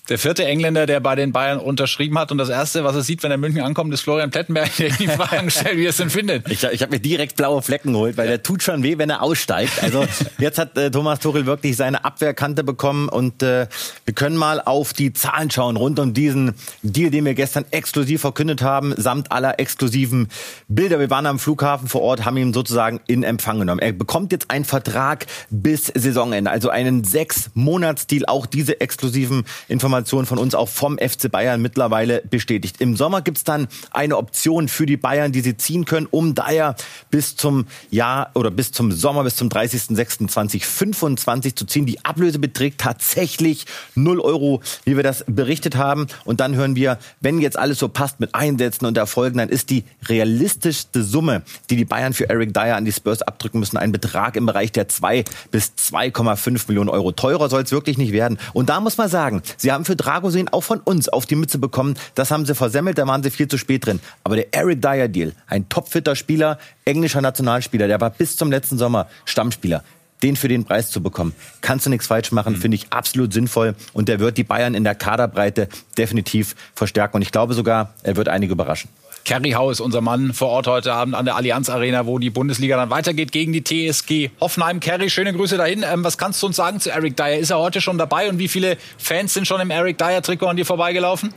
Der 0.10 0.20
vierte 0.20 0.44
Engländer, 0.44 0.86
der 0.86 1.00
bei 1.00 1.16
den 1.16 1.32
Bayern 1.32 1.60
unterschrieben 1.60 2.20
hat. 2.20 2.30
Und 2.34 2.38
das 2.38 2.50
Erste, 2.50 2.84
was 2.84 2.94
er 2.94 3.04
sieht, 3.04 3.24
wenn 3.24 3.32
er 3.32 3.36
in 3.36 3.40
München 3.40 3.62
ankommt, 3.62 3.94
ist 3.94 4.02
Florian 4.02 4.32
Plettenberg, 4.32 4.76
der 4.76 4.90
die 4.90 5.08
Fragen 5.08 5.50
stellt, 5.50 5.78
wie 5.78 5.86
er 5.86 5.92
es 5.92 5.96
denn 5.96 6.10
findet. 6.10 6.52
Ich, 6.52 6.62
ich 6.62 6.82
habe 6.82 6.92
mir 6.92 7.00
direkt 7.00 7.38
blaue 7.38 7.62
Flecken 7.62 7.94
geholt, 7.94 8.18
weil 8.18 8.28
der 8.28 8.44
tut 8.44 8.62
schon 8.64 8.84
weh, 8.84 8.98
wenn 8.98 9.10
er 9.10 9.22
aussteigt. 9.22 9.82
Also 9.82 10.06
jetzt 10.40 10.60
hat 10.60 10.78
äh, 10.78 10.92
Thomas 10.92 11.20
Tuchel 11.20 11.46
wirklich 11.46 11.78
seine 11.78 12.04
Abwehrkante 12.04 12.66
bekommen. 12.66 13.08
Und 13.08 13.44
äh, 13.44 13.68
wir 14.04 14.14
können 14.14 14.36
mal 14.36 14.60
auf 14.60 14.92
die 14.92 15.14
Zahlen 15.14 15.50
schauen 15.50 15.78
rund 15.78 15.98
um 16.00 16.14
diesen 16.14 16.56
Deal, 16.82 17.10
den 17.10 17.24
wir 17.24 17.34
gestern 17.34 17.64
exklusiv 17.72 18.20
verkündet 18.20 18.62
haben, 18.62 18.94
samt 18.98 19.32
aller 19.32 19.58
exklusiven 19.58 20.28
Bilder. 20.68 21.00
Wir 21.00 21.12
waren 21.12 21.28
am 21.28 21.40
Flughafen 21.40 21.88
vor 21.88 22.02
Ort, 22.02 22.26
haben 22.26 22.36
ihn 22.36 22.52
sozusagen 22.52 23.00
in 23.08 23.24
Empfang 23.24 23.58
genommen. 23.58 23.80
Er 23.80 23.94
bekommt 23.94 24.34
jetzt 24.34 24.52
einen 24.52 24.66
Vertrag 24.66 25.28
bis 25.50 25.94
Saisonende, 25.96 26.52
also 26.52 26.68
einen 26.68 27.06
Sechs-Monats-Deal. 27.06 28.26
Auch 28.26 28.46
diese 28.46 28.82
exklusiven 28.82 29.46
Informationen 29.70 29.94
Information 30.04 30.26
von 30.26 30.38
uns 30.38 30.54
auch 30.54 30.68
vom 30.68 30.98
FC 30.98 31.32
Bayern 31.32 31.62
mittlerweile 31.62 32.22
bestätigt. 32.30 32.76
Im 32.80 32.98
Sommer 32.98 33.22
gibt 33.22 33.38
es 33.38 33.46
dann 33.46 33.70
eine 33.92 34.18
Option 34.18 34.68
für 34.68 34.86
die 34.86 34.98
Bayern, 34.98 35.32
die 35.32 35.40
sie 35.40 35.56
ziehen 35.56 35.86
können, 35.86 36.08
um 36.12 36.36
daher 36.36 36.76
bis 37.10 37.38
zum 37.38 37.66
Jahr 37.90 38.32
oder 38.34 38.52
bis 38.52 38.74
zum 38.74 38.92
Sommer, 38.92 39.24
bis 39.24 39.38
zum 39.38 39.48
30.06.2025 39.48 41.56
zu 41.56 41.66
ziehen. 41.66 41.86
Die 41.86 42.04
Ablöse 42.04 42.40
beträgt 42.40 42.82
tatsächlich 42.82 43.66
0 43.96 44.20
Euro, 44.20 44.62
wie 44.84 44.98
wir 44.98 45.04
das 45.04 45.24
berichtet 45.26 45.78
haben. 45.78 46.08
Und 46.26 46.42
dann 46.42 46.56
hören 46.56 46.76
wir, 46.76 47.00
wenn 47.22 47.40
jetzt 47.40 47.58
alles 47.58 47.80
so 47.80 47.88
passt 47.88 48.20
mit 48.20 48.36
Einsätzen 48.36 48.86
und 48.86 48.98
Erfolgen, 48.98 49.38
dann 49.38 49.50
ist 49.50 49.70
die 49.70 49.86
realistischste 50.10 51.04
Summe, 51.04 51.44
die 51.70 51.78
die 51.78 51.86
Bayern 51.86 52.12
für 52.12 52.30
Eric 52.30 52.54
Dyer 52.54 52.76
an 52.76 52.84
die 52.84 52.92
Spurs 52.92 53.22
abdrücken 53.22 53.60
müssen, 53.60 53.78
ein 53.78 53.94
Betrag 53.94 54.36
im 54.36 54.46
Bereich 54.46 54.74
der 54.74 54.90
2 54.90 55.24
bis 55.52 55.72
2,5 55.78 56.68
Millionen 56.68 56.90
Euro. 56.90 57.14
Teurer 57.14 57.48
soll 57.48 57.62
es 57.62 57.72
wirklich 57.72 57.98
nicht 57.98 58.12
werden. 58.12 58.38
Und 58.52 58.70
da 58.70 58.82
muss 58.82 58.98
man 58.98 59.08
sagen, 59.08 59.42
sie 59.58 59.72
haben 59.72 59.83
haben 59.84 59.86
für 59.86 59.96
Dragosin 59.96 60.48
auch 60.50 60.62
von 60.62 60.80
uns 60.80 61.10
auf 61.10 61.26
die 61.26 61.36
Mütze 61.36 61.58
bekommen. 61.58 61.96
Das 62.16 62.32
haben 62.32 62.46
sie 62.46 62.56
versemmelt, 62.56 62.98
da 62.98 63.06
waren 63.06 63.22
sie 63.22 63.32
viel 63.32 63.48
zu 63.48 63.58
spät 63.58 63.86
drin. 63.86 64.00
Aber 64.24 64.36
der 64.36 64.54
Eric 64.54 64.82
Dyer 64.82 65.10
Deal, 65.10 65.34
ein 65.48 65.68
topfitter 65.68 66.16
Spieler, 66.16 66.58
englischer 66.86 67.22
Nationalspieler, 67.22 67.88
der 67.88 68.00
war 68.00 68.10
bis 68.10 68.38
zum 68.38 68.50
letzten 68.50 68.78
Sommer 68.78 69.08
Stammspieler 69.26 69.84
den 70.22 70.38
für 70.38 70.48
den 70.48 70.64
Preis 70.64 70.90
zu 70.90 71.04
bekommen, 71.04 71.36
kannst 71.60 71.86
du 71.86 71.90
nichts 71.90 72.08
falsch 72.08 72.32
machen, 72.32 72.54
mhm. 72.54 72.58
finde 72.58 72.76
ich 72.76 72.88
absolut 72.92 73.34
sinnvoll. 73.34 73.76
Und 73.92 74.08
der 74.08 74.22
wird 74.22 74.38
die 74.38 74.46
Bayern 74.46 74.74
in 74.74 74.86
der 74.86 74.96
Kaderbreite 74.96 75.68
definitiv 75.98 76.56
verstärken. 76.74 77.18
Und 77.18 77.24
ich 77.24 77.34
glaube 77.34 77.54
sogar, 77.54 77.94
er 78.04 78.16
wird 78.16 78.30
einige 78.30 78.54
überraschen. 78.54 78.90
Kerry 79.26 79.52
Hau 79.52 79.70
ist 79.72 79.80
unser 79.80 80.02
Mann 80.02 80.34
vor 80.34 80.50
Ort 80.50 80.68
heute 80.68 80.94
Abend 80.94 81.16
an 81.16 81.24
der 81.24 81.38
Allianz 81.38 81.70
Arena, 81.70 82.06
wo 82.06 82.20
die 82.20 82.30
Bundesliga 82.30 82.76
dann 82.76 82.90
weitergeht 82.90 83.32
gegen 83.32 83.54
die 83.54 83.64
TSG 83.64 84.32
Hoffenheim. 84.42 84.82
Kerry, 84.82 85.10
schöne 85.10 85.32
Grüße 85.32 85.56
dahin. 85.56 85.86
Ähm, 85.90 86.04
was 86.04 86.18
kannst 86.18 86.44
du 86.44 86.48
uns 86.48 86.58
sagen 86.58 86.82
zu 86.82 86.92
Eric 86.92 87.16
Dyer? 87.16 87.38
Ist 87.38 87.50
er 87.50 87.60
heute 87.60 87.80
schon 87.80 87.98
dabei 87.98 88.28
und 88.28 88.38
wie 88.38 88.50
viele 88.50 88.78
Fans 88.98 89.34
sind 89.34 89.48
schon 89.48 89.62
im 89.62 89.72
Eric 89.72 89.98
Dyer 89.98 90.22
Trikot 90.22 90.48
an 90.48 90.58
dir 90.58 90.66
vorbeigelaufen? 90.66 91.34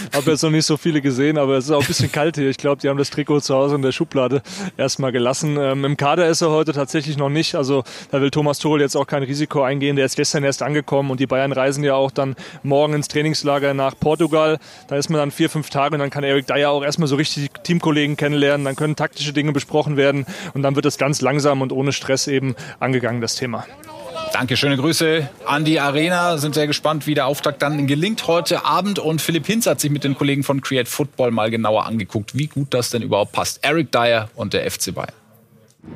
habe 0.14 0.30
jetzt 0.30 0.42
noch 0.42 0.50
nicht 0.50 0.66
so 0.66 0.76
viele 0.76 1.00
gesehen, 1.00 1.38
aber 1.38 1.56
es 1.56 1.66
ist 1.66 1.70
auch 1.70 1.80
ein 1.80 1.86
bisschen 1.86 2.12
kalt 2.12 2.36
hier. 2.36 2.48
Ich 2.48 2.56
glaube, 2.56 2.80
die 2.80 2.88
haben 2.88 2.98
das 2.98 3.10
Trikot 3.10 3.40
zu 3.40 3.54
Hause 3.54 3.74
in 3.76 3.82
der 3.82 3.92
Schublade 3.92 4.42
erstmal 4.76 5.12
gelassen. 5.12 5.56
Ähm, 5.58 5.84
Im 5.84 5.96
Kader 5.96 6.28
ist 6.28 6.40
er 6.40 6.50
heute 6.50 6.72
tatsächlich 6.72 7.16
noch 7.16 7.28
nicht. 7.28 7.54
Also 7.54 7.84
da 8.10 8.20
will 8.20 8.30
Thomas 8.30 8.58
Tuchel 8.58 8.80
jetzt 8.80 8.96
auch 8.96 9.06
kein 9.06 9.22
Risiko 9.22 9.62
eingehen. 9.62 9.96
Der 9.96 10.06
ist 10.06 10.16
gestern 10.16 10.44
erst 10.44 10.62
angekommen 10.62 11.10
und 11.10 11.20
die 11.20 11.26
Bayern 11.26 11.52
reisen 11.52 11.84
ja 11.84 11.94
auch 11.94 12.10
dann 12.10 12.36
morgen 12.62 12.94
ins 12.94 13.08
Trainingslager 13.08 13.74
nach 13.74 13.94
Portugal. 13.98 14.58
Da 14.88 14.96
ist 14.96 15.10
man 15.10 15.18
dann 15.18 15.30
vier, 15.30 15.50
fünf 15.50 15.70
Tage 15.70 15.94
und 15.94 16.00
dann 16.00 16.10
kann 16.10 16.24
Eric 16.24 16.46
Dyer 16.46 16.70
auch 16.70 16.82
erstmal 16.82 17.08
so 17.08 17.16
richtig 17.16 17.50
Teamkollegen 17.62 18.16
kennenlernen. 18.16 18.64
Dann 18.64 18.76
können 18.76 18.96
taktische 18.96 19.32
Dinge 19.32 19.52
besprochen 19.52 19.96
werden 19.96 20.26
und 20.54 20.62
dann 20.62 20.76
wird 20.76 20.86
es 20.86 20.98
ganz 20.98 21.20
langsam 21.20 21.62
und 21.62 21.72
ohne 21.72 21.92
Stress 21.92 22.26
eben 22.26 22.54
angegangen, 22.78 23.20
das 23.20 23.34
Thema. 23.36 23.66
Danke, 24.32 24.56
schöne 24.56 24.76
Grüße 24.76 25.28
an 25.44 25.64
die 25.64 25.80
Arena. 25.80 26.38
Sind 26.38 26.54
sehr 26.54 26.66
gespannt, 26.66 27.06
wie 27.06 27.14
der 27.14 27.26
Auftakt 27.26 27.62
dann 27.62 27.86
gelingt 27.86 28.26
heute 28.26 28.64
Abend. 28.64 28.98
Und 28.98 29.20
Philipp 29.20 29.46
Hinz 29.46 29.66
hat 29.66 29.80
sich 29.80 29.90
mit 29.90 30.04
den 30.04 30.14
Kollegen 30.14 30.44
von 30.44 30.60
Create 30.60 30.88
Football 30.88 31.32
mal 31.32 31.50
genauer 31.50 31.86
angeguckt, 31.86 32.36
wie 32.36 32.46
gut 32.46 32.72
das 32.72 32.90
denn 32.90 33.02
überhaupt 33.02 33.32
passt. 33.32 33.58
Eric 33.62 33.90
Dyer 33.92 34.30
und 34.36 34.52
der 34.52 34.70
FC 34.70 34.94
Bayern. 34.94 35.19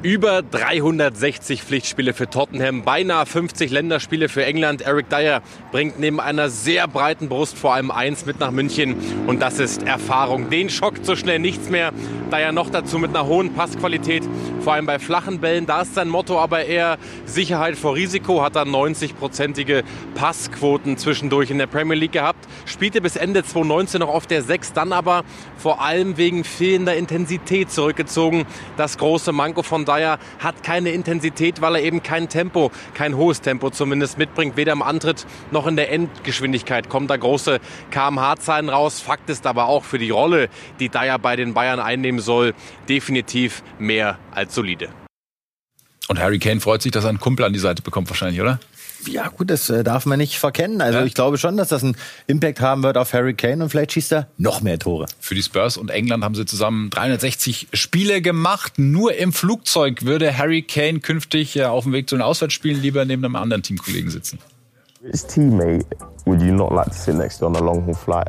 Über 0.04 0.40
360 0.42 1.62
Pflichtspiele 1.62 2.14
für 2.14 2.28
Tottenham, 2.28 2.84
beinahe 2.84 3.26
50 3.26 3.70
Länderspiele 3.70 4.28
für 4.30 4.44
England. 4.44 4.82
Eric 4.82 5.10
Dyer 5.10 5.42
bringt 5.72 5.98
neben 5.98 6.20
einer 6.20 6.48
sehr 6.48 6.88
breiten 6.88 7.28
Brust 7.28 7.56
vor 7.58 7.74
allem 7.74 7.90
eins 7.90 8.24
mit 8.24 8.40
nach 8.40 8.50
München 8.50 8.96
und 9.26 9.40
das 9.40 9.58
ist 9.58 9.82
Erfahrung. 9.82 10.48
Den 10.48 10.70
schockt 10.70 11.04
so 11.04 11.16
schnell 11.16 11.38
nichts 11.38 11.68
mehr. 11.68 11.92
Dyer 12.30 12.52
noch 12.52 12.70
dazu 12.70 12.98
mit 12.98 13.10
einer 13.10 13.26
hohen 13.26 13.54
Passqualität, 13.54 14.22
vor 14.60 14.74
allem 14.74 14.86
bei 14.86 14.98
flachen 14.98 15.40
Bällen. 15.40 15.66
Da 15.66 15.82
ist 15.82 15.94
sein 15.94 16.08
Motto 16.08 16.38
aber 16.38 16.64
eher 16.64 16.98
Sicherheit 17.26 17.76
vor 17.76 17.94
Risiko. 17.94 18.42
Hat 18.42 18.56
er 18.56 18.64
90-prozentige 18.64 19.84
Passquoten 20.14 20.96
zwischendurch 20.96 21.50
in 21.50 21.58
der 21.58 21.66
Premier 21.66 21.96
League 21.96 22.12
gehabt. 22.12 22.46
spielte 22.66 23.00
bis 23.00 23.16
Ende 23.16 23.42
2019 23.42 24.00
noch 24.00 24.08
auf 24.08 24.26
der 24.26 24.42
6, 24.42 24.72
dann 24.72 24.92
aber 24.92 25.24
vor 25.56 25.82
allem 25.82 26.16
wegen 26.16 26.44
fehlender 26.44 26.96
Intensität 26.96 27.70
zurückgezogen. 27.70 28.46
Das 28.76 28.98
große 28.98 29.32
Manko 29.32 29.62
von 29.62 29.73
Dyer 29.84 30.18
hat 30.38 30.62
keine 30.62 30.90
Intensität, 30.90 31.60
weil 31.60 31.74
er 31.74 31.82
eben 31.82 32.02
kein 32.02 32.28
Tempo, 32.28 32.70
kein 32.94 33.16
hohes 33.16 33.40
Tempo 33.40 33.70
zumindest 33.70 34.16
mitbringt, 34.16 34.56
weder 34.56 34.72
im 34.72 34.82
Antritt 34.82 35.26
noch 35.50 35.66
in 35.66 35.76
der 35.76 35.90
Endgeschwindigkeit 35.90 36.88
kommen 36.88 37.08
da 37.08 37.16
große 37.16 37.58
kmh-Zahlen 37.90 38.68
raus. 38.68 39.00
Fakt 39.00 39.28
ist 39.28 39.46
aber 39.46 39.66
auch 39.66 39.84
für 39.84 39.98
die 39.98 40.10
Rolle, 40.10 40.48
die 40.78 40.88
Dyer 40.88 41.18
bei 41.18 41.34
den 41.34 41.54
Bayern 41.54 41.80
einnehmen 41.80 42.20
soll, 42.20 42.54
definitiv 42.88 43.62
mehr 43.78 44.18
als 44.32 44.54
solide. 44.54 45.03
Und 46.08 46.18
Harry 46.18 46.38
Kane 46.38 46.60
freut 46.60 46.82
sich, 46.82 46.92
dass 46.92 47.04
er 47.04 47.10
einen 47.10 47.20
Kumpel 47.20 47.44
an 47.46 47.52
die 47.52 47.58
Seite 47.58 47.82
bekommt 47.82 48.10
wahrscheinlich, 48.10 48.40
oder? 48.40 48.60
Ja, 49.06 49.28
gut, 49.28 49.50
das 49.50 49.68
äh, 49.70 49.84
darf 49.84 50.06
man 50.06 50.18
nicht 50.18 50.38
verkennen. 50.38 50.80
Also 50.80 50.98
ja. 50.98 51.04
ich 51.04 51.14
glaube 51.14 51.38
schon, 51.38 51.56
dass 51.56 51.68
das 51.68 51.82
einen 51.82 51.96
Impact 52.26 52.60
haben 52.60 52.82
wird 52.82 52.96
auf 52.96 53.12
Harry 53.12 53.34
Kane 53.34 53.62
und 53.62 53.70
vielleicht 53.70 53.92
schießt 53.92 54.12
er 54.12 54.28
noch 54.38 54.60
mehr 54.60 54.78
Tore. 54.78 55.06
Für 55.20 55.34
die 55.34 55.42
Spurs 55.42 55.76
und 55.76 55.90
England 55.90 56.24
haben 56.24 56.34
sie 56.34 56.46
zusammen 56.46 56.90
360 56.90 57.68
Spiele 57.72 58.22
gemacht. 58.22 58.74
Nur 58.78 59.14
im 59.14 59.32
Flugzeug 59.32 60.04
würde 60.04 60.36
Harry 60.38 60.62
Kane 60.62 61.00
künftig 61.00 61.56
äh, 61.56 61.64
auf 61.64 61.84
dem 61.84 61.92
Weg 61.92 62.08
zu 62.08 62.16
den 62.16 62.22
Auswärtsspielen 62.22 62.80
lieber 62.80 63.04
neben 63.04 63.24
einem 63.24 63.36
anderen 63.36 63.62
Teamkollegen 63.62 64.10
sitzen. 64.10 64.38
His 65.02 65.26
teammate 65.26 65.84
would 66.24 66.40
you 66.40 66.52
not 66.52 66.72
like 66.72 66.86
to 66.86 66.94
sit 66.94 67.16
next 67.16 67.38
to 67.38 67.46
on 67.46 67.56
a 67.56 67.60
long 67.60 67.84
haul 67.84 67.94
flight? 67.94 68.28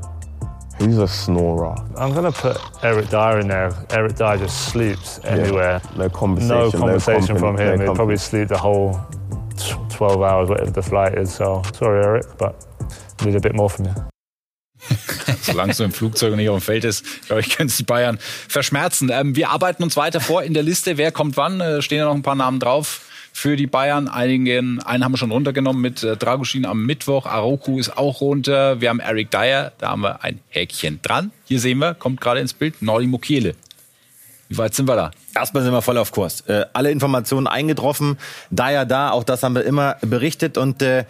He's 0.78 0.98
a 0.98 1.08
snorer. 1.08 1.76
I'm 1.96 2.14
going 2.14 2.32
to 2.32 2.38
put 2.38 2.58
Eric 2.84 3.10
Dyer 3.10 3.40
in 3.40 3.48
there. 3.48 3.72
Eric 3.92 4.16
Dyer 4.16 4.38
just 4.38 4.70
sleeps 4.70 5.20
everywhere. 5.24 5.82
Yeah, 5.84 5.98
no 5.98 6.10
conversation. 6.10 6.58
No 6.58 6.72
conversation 6.72 7.36
no 7.36 7.40
from 7.40 7.58
him. 7.58 7.80
He'll 7.80 7.96
probably 7.96 8.18
sleep 8.18 8.50
the 8.50 8.58
whole 8.58 9.00
12 9.90 10.22
hours, 10.22 10.50
whatever 10.50 10.72
the 10.72 10.82
flight 10.82 11.18
is. 11.18 11.34
So 11.34 11.62
sorry, 11.74 12.04
Eric, 12.04 12.26
but 12.38 12.68
I 13.22 13.26
need 13.26 13.36
a 13.36 13.40
bit 13.40 13.56
more 13.56 13.70
from 13.70 13.86
you. 13.86 13.96
Solange 15.42 15.72
es 15.72 15.78
so 15.78 15.86
im 15.86 15.92
Flugzeug 15.92 16.32
und 16.32 16.38
nicht 16.38 16.50
auf 16.50 16.60
dem 16.60 16.66
Feld 16.66 16.84
ist, 16.84 17.28
glaube 17.28 17.40
ich, 17.40 17.56
können 17.56 17.70
es 17.70 17.78
die 17.78 17.84
Bayern 17.84 18.18
verschmerzen. 18.20 19.10
Ähm, 19.12 19.36
wir 19.36 19.50
arbeiten 19.50 19.82
uns 19.82 19.96
weiter 19.96 20.20
vor 20.20 20.44
in 20.44 20.54
der 20.54 20.64
Liste. 20.64 20.98
Wer 20.98 21.12
kommt 21.12 21.38
wann? 21.38 21.62
Äh, 21.62 21.82
stehen 21.82 22.00
ja 22.00 22.06
noch 22.06 22.16
ein 22.16 22.22
paar 22.22 22.36
Namen 22.36 22.60
drauf 22.60 23.02
für 23.36 23.58
die 23.58 23.68
Bayern. 23.68 24.08
Einigen, 24.08 24.82
einen 24.82 25.04
haben 25.04 25.12
wir 25.12 25.18
schon 25.18 25.32
runtergenommen 25.32 25.82
mit 25.82 26.02
äh, 26.04 26.16
Dragusin 26.16 26.66
am 26.66 26.86
Mittwoch. 26.86 27.26
Aroku 27.26 27.78
ist 27.78 27.98
auch 27.98 28.22
runter. 28.22 28.80
Wir 28.80 28.90
haben 28.90 29.02
Eric 29.02 29.30
Dyer, 29.30 29.74
da 29.78 29.90
haben 29.90 30.04
wir 30.04 30.24
ein 30.24 30.40
Häkchen 30.48 31.02
dran. 31.02 31.32
Hier 31.44 31.60
sehen 31.60 31.80
wir, 31.80 31.96
kommt 31.96 32.22
gerade 32.22 32.40
ins 32.40 32.54
Bild, 32.54 32.82
Nordi 32.82 33.08
Mukiele. 33.08 33.56
Wie 34.48 34.58
weit 34.58 34.74
sind 34.74 34.88
wir 34.88 34.96
da? 34.96 35.12
Erstmal 35.36 35.64
sind 35.64 35.74
wir 35.74 35.82
voll 35.82 35.98
auf 35.98 36.14
Kurs. 36.14 36.42
Äh, 36.48 36.66
alle 36.72 36.92
Informationen 36.92 37.46
eingetroffen. 37.46 38.18
Dyer 38.52 38.86
da, 38.86 39.12
auch 39.12 39.26
das 39.26 39.44
haben 39.44 39.54
wir 39.54 39.66
immer 39.66 39.98
berichtet 40.00 40.58
und 40.58 40.82
äh, 40.82 41.04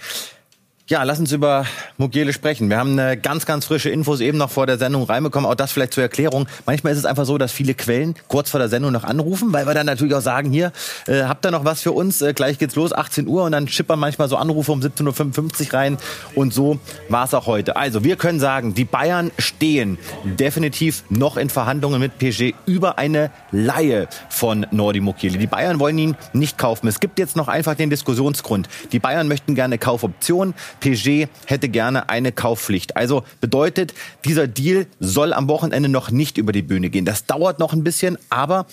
ja, 0.87 1.01
lass 1.01 1.19
uns 1.19 1.31
über 1.31 1.65
Mugiele 1.97 2.31
sprechen. 2.31 2.69
Wir 2.69 2.77
haben 2.77 2.91
eine 2.91 3.17
ganz, 3.17 3.47
ganz 3.47 3.65
frische 3.65 3.89
Infos 3.89 4.19
eben 4.19 4.37
noch 4.37 4.51
vor 4.51 4.67
der 4.67 4.77
Sendung 4.77 5.01
reinbekommen. 5.01 5.49
Auch 5.49 5.55
das 5.55 5.71
vielleicht 5.71 5.93
zur 5.95 6.03
Erklärung. 6.03 6.47
Manchmal 6.67 6.93
ist 6.93 6.99
es 6.99 7.05
einfach 7.05 7.25
so, 7.25 7.39
dass 7.39 7.51
viele 7.51 7.73
Quellen 7.73 8.13
kurz 8.27 8.51
vor 8.51 8.59
der 8.59 8.69
Sendung 8.69 8.91
noch 8.91 9.03
anrufen, 9.03 9.51
weil 9.51 9.65
wir 9.65 9.73
dann 9.73 9.87
natürlich 9.87 10.13
auch 10.13 10.21
sagen, 10.21 10.51
hier, 10.51 10.71
äh, 11.07 11.23
habt 11.23 11.43
ihr 11.43 11.49
noch 11.49 11.65
was 11.65 11.81
für 11.81 11.91
uns? 11.91 12.21
Äh, 12.21 12.33
gleich 12.33 12.59
geht's 12.59 12.75
los, 12.75 12.93
18 12.93 13.27
Uhr. 13.27 13.45
Und 13.45 13.53
dann 13.53 13.67
schippern 13.67 13.97
manchmal 13.97 14.29
so 14.29 14.37
Anrufe 14.37 14.71
um 14.71 14.79
17.55 14.79 15.67
Uhr 15.67 15.73
rein. 15.73 15.97
Und 16.35 16.53
so 16.53 16.77
war 17.09 17.25
es 17.25 17.33
auch 17.33 17.47
heute. 17.47 17.77
Also, 17.77 18.03
wir 18.03 18.15
können 18.15 18.39
sagen, 18.39 18.75
die 18.75 18.85
Bayern 18.85 19.31
stehen 19.39 19.97
definitiv 20.23 21.03
noch 21.09 21.37
in 21.37 21.49
Verhandlungen 21.49 21.99
mit 21.99 22.19
PSG 22.19 22.53
über 22.67 22.99
eine 22.99 23.31
Laie 23.51 24.07
von 24.29 24.67
Nordi 24.69 24.99
Mukiele. 24.99 25.39
Die 25.39 25.47
Bayern 25.47 25.79
wollen 25.79 25.97
ihn 25.97 26.15
nicht 26.33 26.59
kaufen. 26.59 26.87
Es 26.87 26.99
gibt 26.99 27.17
jetzt 27.17 27.35
noch 27.35 27.47
einfach 27.47 27.73
den 27.73 27.89
Diskussionsgrund. 27.89 28.69
Die 28.91 28.99
Bayern 28.99 29.27
möchten 29.27 29.55
gerne 29.55 29.79
Kaufoptionen. 29.79 30.53
PG 30.79 31.27
hätte 31.45 31.69
gerne 31.69 32.09
eine 32.09 32.31
Kaufpflicht. 32.31 32.95
Also 32.95 33.23
bedeutet, 33.41 33.93
dieser 34.23 34.47
Deal 34.47 34.87
soll 34.99 35.33
am 35.33 35.47
Wochenende 35.47 35.89
noch 35.89 36.11
nicht 36.11 36.37
über 36.37 36.51
die 36.51 36.61
Bühne 36.61 36.89
gehen. 36.89 37.05
Das 37.05 37.25
dauert 37.25 37.59
noch 37.59 37.73
ein 37.73 37.83
bisschen, 37.83 38.17
aber 38.29 38.65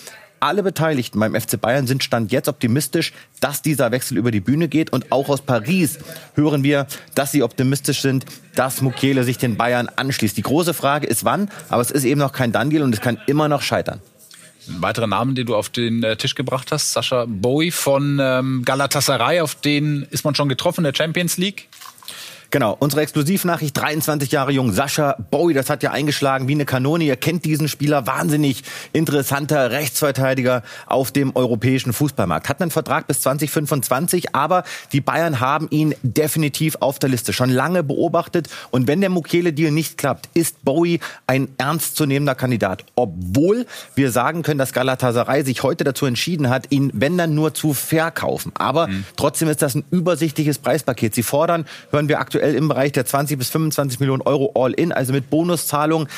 alle 0.42 0.64
Beteiligten 0.64 1.21
beim 1.21 1.40
FC 1.40 1.61
Bayern 1.61 1.87
sind 1.87 2.02
Stand 2.02 2.32
jetzt 2.32 2.49
optimistisch, 2.49 3.12
dass 3.38 3.62
dieser 3.62 3.92
Wechsel 3.92 4.18
über 4.18 4.32
die 4.32 4.40
Bühne 4.40 4.66
geht. 4.66 4.92
Und 4.92 5.12
auch 5.12 5.28
aus 5.28 5.40
Paris 5.40 6.00
hören 6.35 6.64
wir, 6.64 6.88
dass 7.14 7.30
sie 7.30 7.44
optimistisch 7.44 8.02
sind, 8.02 8.26
dass 8.56 8.82
Mukiele 8.82 9.23
sich 9.23 9.38
den 9.38 9.56
Bayern 9.56 9.88
anschließt. 9.94 10.37
Die 10.37 10.42
große 10.42 10.75
Frage 10.75 11.06
ist 11.06 11.25
wann, 11.25 11.49
aber 11.68 11.80
es 11.80 11.92
ist 11.92 12.02
eben 12.04 12.18
noch 12.18 12.32
kein 12.32 12.50
Done-Deal 12.50 12.82
und 12.82 12.92
es 12.92 13.00
kann 13.00 13.18
immer 13.26 13.49
noch 13.49 13.62
scheitern. 13.62 14.00
Ein 14.68 14.82
weiterer 14.82 15.06
Name, 15.06 15.35
den 15.35 15.47
du 15.47 15.56
auf 15.56 15.68
den 15.68 16.02
äh, 16.02 16.16
Tisch 16.16 16.35
gebracht 16.35 16.71
hast, 16.71 16.92
Sascha 16.92 17.26
Bowie 17.28 17.71
von 17.71 18.18
ähm, 18.21 18.62
Galatasaray, 18.64 19.40
auf 19.40 19.56
den 19.56 20.06
ist 20.11 20.25
man 20.25 20.35
schon 20.35 20.49
getroffen 20.49 20.85
in 20.85 20.92
der 20.92 20.94
Champions 20.94 21.37
League. 21.37 21.68
Genau, 22.52 22.76
unsere 22.78 23.00
Exklusivnachricht, 23.00 23.75
23 23.78 24.30
Jahre 24.30 24.52
jung, 24.52 24.75
Sascha 24.75 25.16
Bowie, 25.30 25.54
das 25.54 25.71
hat 25.71 25.82
ja 25.82 25.92
eingeschlagen 25.92 26.49
wie 26.49 26.52
eine 26.52 26.66
Kanone. 26.66 27.04
Ihr 27.04 27.16
kennt 27.16 27.47
diesen 27.47 27.66
Spieler, 27.66 28.06
wahnsinnig 28.06 28.62
interessanter 28.92 29.71
Rechtsverteidiger 29.71 30.62
auf 30.85 31.12
dem 31.12 31.35
europäischen 31.35 31.94
Fußballmarkt. 31.94 32.50
Hat 32.50 32.61
einen 32.61 32.71
Vertrag 32.71 33.06
bis 33.06 33.23
2025, 33.23 34.35
aber 34.35 34.64
die 34.92 35.00
Bayern 35.00 35.40
haben 35.40 35.66
ihn 35.71 35.94
definitiv 36.02 36.76
auf 36.80 36.99
der 36.99 37.09
Liste, 37.09 37.32
schon 37.32 37.49
lange 37.49 37.82
beobachtet. 37.82 38.50
Und 38.71 38.87
wenn 38.87 39.00
der 39.00 39.09
Mukiele-Deal 39.09 39.71
nicht 39.71 39.97
klappt, 39.97 40.28
ist 40.35 40.62
Bowie 40.62 41.00
ein 41.26 41.49
ernstzunehmender 41.56 42.35
Kandidat. 42.35 42.85
Obwohl 42.97 43.64
wir 43.94 44.11
sagen 44.11 44.42
können, 44.42 44.59
dass 44.59 44.75
Galatasaray 44.75 45.42
sich 45.42 45.62
heute 45.62 45.85
dazu 45.85 46.04
entschieden 46.04 46.50
hat, 46.50 46.66
ihn, 46.68 46.90
wenn 46.92 47.16
dann 47.16 47.35
nur 47.35 47.54
zu 47.54 47.73
verkaufen. 47.73 48.52
Aber 48.56 48.88
mhm. 48.88 49.06
trotzdem 49.16 49.49
ist 49.49 49.62
das 49.62 49.75
ein 49.75 49.85
übersichtliches 49.90 50.59
Preispaket. 50.59 51.14
Sie 51.14 51.23
fordern, 51.23 51.64
hören 51.90 52.11
wir 52.11 52.21
aktuell 52.21 52.42
aktuell 52.43 52.57
im 52.57 52.67
Bereich 52.67 52.91
der 52.91 53.07
20 53.07 53.39
bis 53.39 53.51
25 53.51 54.01
Millionen 54.01 54.23
Euro 54.23 54.53
All-In, 54.57 54.91
also 54.91 55.13
mit 55.13 55.31
Bonuszahlung. 55.31 56.09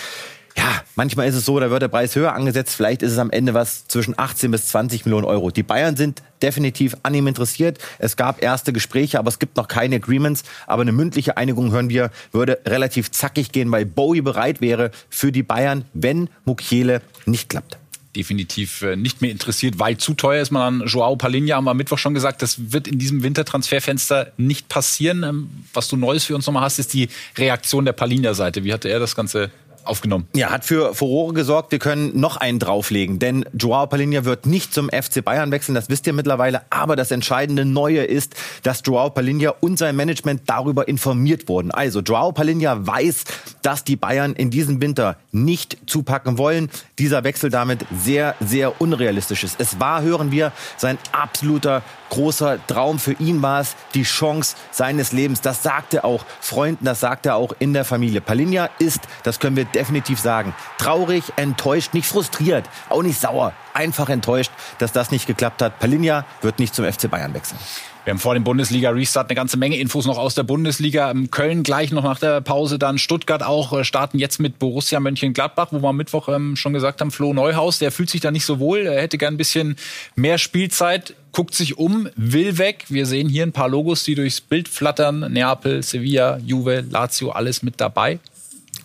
Ja, 0.56 0.82
manchmal 0.94 1.28
ist 1.28 1.34
es 1.34 1.44
so, 1.44 1.60
da 1.60 1.68
wird 1.68 1.82
der 1.82 1.88
Preis 1.88 2.16
höher 2.16 2.32
angesetzt. 2.32 2.74
Vielleicht 2.74 3.02
ist 3.02 3.12
es 3.12 3.18
am 3.18 3.30
Ende 3.30 3.52
was 3.52 3.86
zwischen 3.88 4.18
18 4.18 4.50
bis 4.50 4.68
20 4.68 5.04
Millionen 5.04 5.26
Euro. 5.26 5.50
Die 5.50 5.62
Bayern 5.62 5.96
sind 5.96 6.22
definitiv 6.40 6.96
an 7.02 7.12
ihm 7.12 7.26
interessiert. 7.26 7.78
Es 7.98 8.16
gab 8.16 8.42
erste 8.42 8.72
Gespräche, 8.72 9.18
aber 9.18 9.28
es 9.28 9.38
gibt 9.38 9.58
noch 9.58 9.68
keine 9.68 9.96
Agreements. 9.96 10.44
Aber 10.66 10.80
eine 10.80 10.92
mündliche 10.92 11.36
Einigung, 11.36 11.72
hören 11.72 11.90
wir, 11.90 12.10
würde 12.32 12.60
relativ 12.64 13.10
zackig 13.10 13.52
gehen, 13.52 13.70
weil 13.70 13.84
Bowie 13.84 14.22
bereit 14.22 14.62
wäre 14.62 14.92
für 15.10 15.30
die 15.30 15.42
Bayern, 15.42 15.84
wenn 15.92 16.30
Mukiele 16.46 17.02
nicht 17.26 17.50
klappt 17.50 17.78
definitiv 18.16 18.82
äh, 18.82 18.96
nicht 18.96 19.20
mehr 19.20 19.30
interessiert, 19.30 19.78
weil 19.78 19.96
zu 19.98 20.14
teuer 20.14 20.42
ist. 20.42 20.50
Man 20.50 20.80
an 20.80 20.86
Joao 20.86 21.16
Palinha 21.16 21.56
haben 21.56 21.64
wir 21.64 21.72
am 21.72 21.76
Mittwoch 21.76 21.98
schon 21.98 22.14
gesagt, 22.14 22.42
das 22.42 22.72
wird 22.72 22.88
in 22.88 22.98
diesem 22.98 23.22
Wintertransferfenster 23.22 24.32
nicht 24.36 24.68
passieren. 24.68 25.22
Ähm, 25.22 25.50
was 25.72 25.88
du 25.88 25.96
Neues 25.96 26.24
für 26.24 26.34
uns 26.34 26.46
nochmal 26.46 26.62
hast, 26.62 26.78
ist 26.78 26.94
die 26.94 27.08
Reaktion 27.36 27.84
der 27.84 27.92
Palinha-Seite. 27.92 28.64
Wie 28.64 28.72
hatte 28.72 28.88
er 28.88 28.98
das 28.98 29.14
Ganze 29.14 29.50
aufgenommen. 29.84 30.28
Ja, 30.34 30.50
hat 30.50 30.64
für 30.64 30.94
Furore 30.94 31.34
gesorgt. 31.34 31.72
Wir 31.72 31.78
können 31.78 32.18
noch 32.18 32.36
einen 32.36 32.58
drauflegen, 32.58 33.18
denn 33.18 33.44
Joao 33.52 33.86
Palinha 33.86 34.24
wird 34.24 34.46
nicht 34.46 34.74
zum 34.74 34.88
FC 34.88 35.24
Bayern 35.24 35.50
wechseln, 35.50 35.74
das 35.74 35.88
wisst 35.88 36.06
ihr 36.06 36.12
mittlerweile. 36.12 36.62
Aber 36.70 36.96
das 36.96 37.10
entscheidende 37.10 37.64
Neue 37.64 38.04
ist, 38.04 38.34
dass 38.62 38.82
Joao 38.84 39.10
Palinha 39.10 39.54
und 39.60 39.78
sein 39.78 39.96
Management 39.96 40.42
darüber 40.46 40.88
informiert 40.88 41.48
wurden. 41.48 41.70
Also 41.70 42.00
Joao 42.00 42.32
Palinha 42.32 42.86
weiß, 42.86 43.24
dass 43.62 43.84
die 43.84 43.96
Bayern 43.96 44.34
in 44.34 44.50
diesem 44.50 44.80
Winter 44.80 45.16
nicht 45.32 45.78
zupacken 45.86 46.38
wollen. 46.38 46.70
Dieser 46.98 47.24
Wechsel 47.24 47.50
damit 47.50 47.84
sehr, 47.96 48.34
sehr 48.40 48.80
unrealistisch 48.80 49.44
ist. 49.44 49.60
Es 49.60 49.80
war, 49.80 50.02
hören 50.02 50.30
wir, 50.30 50.52
sein 50.76 50.98
absoluter 51.12 51.82
großer 52.14 52.64
Traum. 52.66 52.98
Für 52.98 53.12
ihn 53.14 53.42
war 53.42 53.60
es 53.60 53.74
die 53.94 54.04
Chance 54.04 54.56
seines 54.70 55.12
Lebens. 55.12 55.40
Das 55.40 55.62
sagt 55.62 55.94
er 55.94 56.04
auch 56.04 56.24
Freunden, 56.40 56.84
das 56.84 57.00
sagt 57.00 57.26
er 57.26 57.36
auch 57.36 57.52
in 57.58 57.72
der 57.72 57.84
Familie. 57.84 58.20
Palinha 58.20 58.70
ist, 58.78 59.00
das 59.24 59.40
können 59.40 59.56
wir 59.56 59.64
definitiv 59.64 60.20
sagen, 60.20 60.54
traurig, 60.78 61.24
enttäuscht, 61.36 61.92
nicht 61.92 62.06
frustriert, 62.06 62.68
auch 62.88 63.02
nicht 63.02 63.20
sauer, 63.20 63.52
einfach 63.74 64.08
enttäuscht, 64.08 64.52
dass 64.78 64.92
das 64.92 65.10
nicht 65.10 65.26
geklappt 65.26 65.62
hat. 65.62 65.78
Palinha 65.78 66.24
wird 66.40 66.58
nicht 66.58 66.74
zum 66.74 66.84
FC 66.84 67.10
Bayern 67.10 67.34
wechseln. 67.34 67.58
Wir 68.04 68.10
haben 68.10 68.18
vor 68.18 68.34
dem 68.34 68.44
Bundesliga-Restart 68.44 69.30
eine 69.30 69.34
ganze 69.34 69.56
Menge 69.56 69.78
Infos 69.78 70.04
noch 70.04 70.18
aus 70.18 70.34
der 70.34 70.42
Bundesliga. 70.42 71.14
Köln 71.30 71.62
gleich 71.62 71.90
noch 71.90 72.04
nach 72.04 72.18
der 72.18 72.42
Pause, 72.42 72.78
dann 72.78 72.98
Stuttgart 72.98 73.42
auch, 73.42 73.72
äh, 73.72 73.82
starten 73.82 74.18
jetzt 74.18 74.40
mit 74.40 74.58
Borussia 74.58 75.00
Mönchengladbach, 75.00 75.68
wo 75.70 75.80
wir 75.80 75.88
am 75.88 75.96
Mittwoch 75.96 76.28
ähm, 76.28 76.54
schon 76.54 76.74
gesagt 76.74 77.00
haben, 77.00 77.10
Flo 77.10 77.32
Neuhaus, 77.32 77.78
der 77.78 77.90
fühlt 77.90 78.10
sich 78.10 78.20
da 78.20 78.30
nicht 78.30 78.44
so 78.44 78.58
wohl, 78.58 78.80
er 78.80 79.00
hätte 79.00 79.16
gern 79.16 79.34
ein 79.34 79.38
bisschen 79.38 79.76
mehr 80.16 80.36
Spielzeit, 80.36 81.14
guckt 81.32 81.54
sich 81.54 81.78
um, 81.78 82.06
will 82.14 82.58
weg. 82.58 82.84
Wir 82.88 83.06
sehen 83.06 83.30
hier 83.30 83.42
ein 83.42 83.52
paar 83.52 83.70
Logos, 83.70 84.04
die 84.04 84.14
durchs 84.14 84.42
Bild 84.42 84.68
flattern. 84.68 85.32
Neapel, 85.32 85.82
Sevilla, 85.82 86.36
Juve, 86.44 86.84
Lazio, 86.90 87.30
alles 87.30 87.62
mit 87.62 87.80
dabei. 87.80 88.18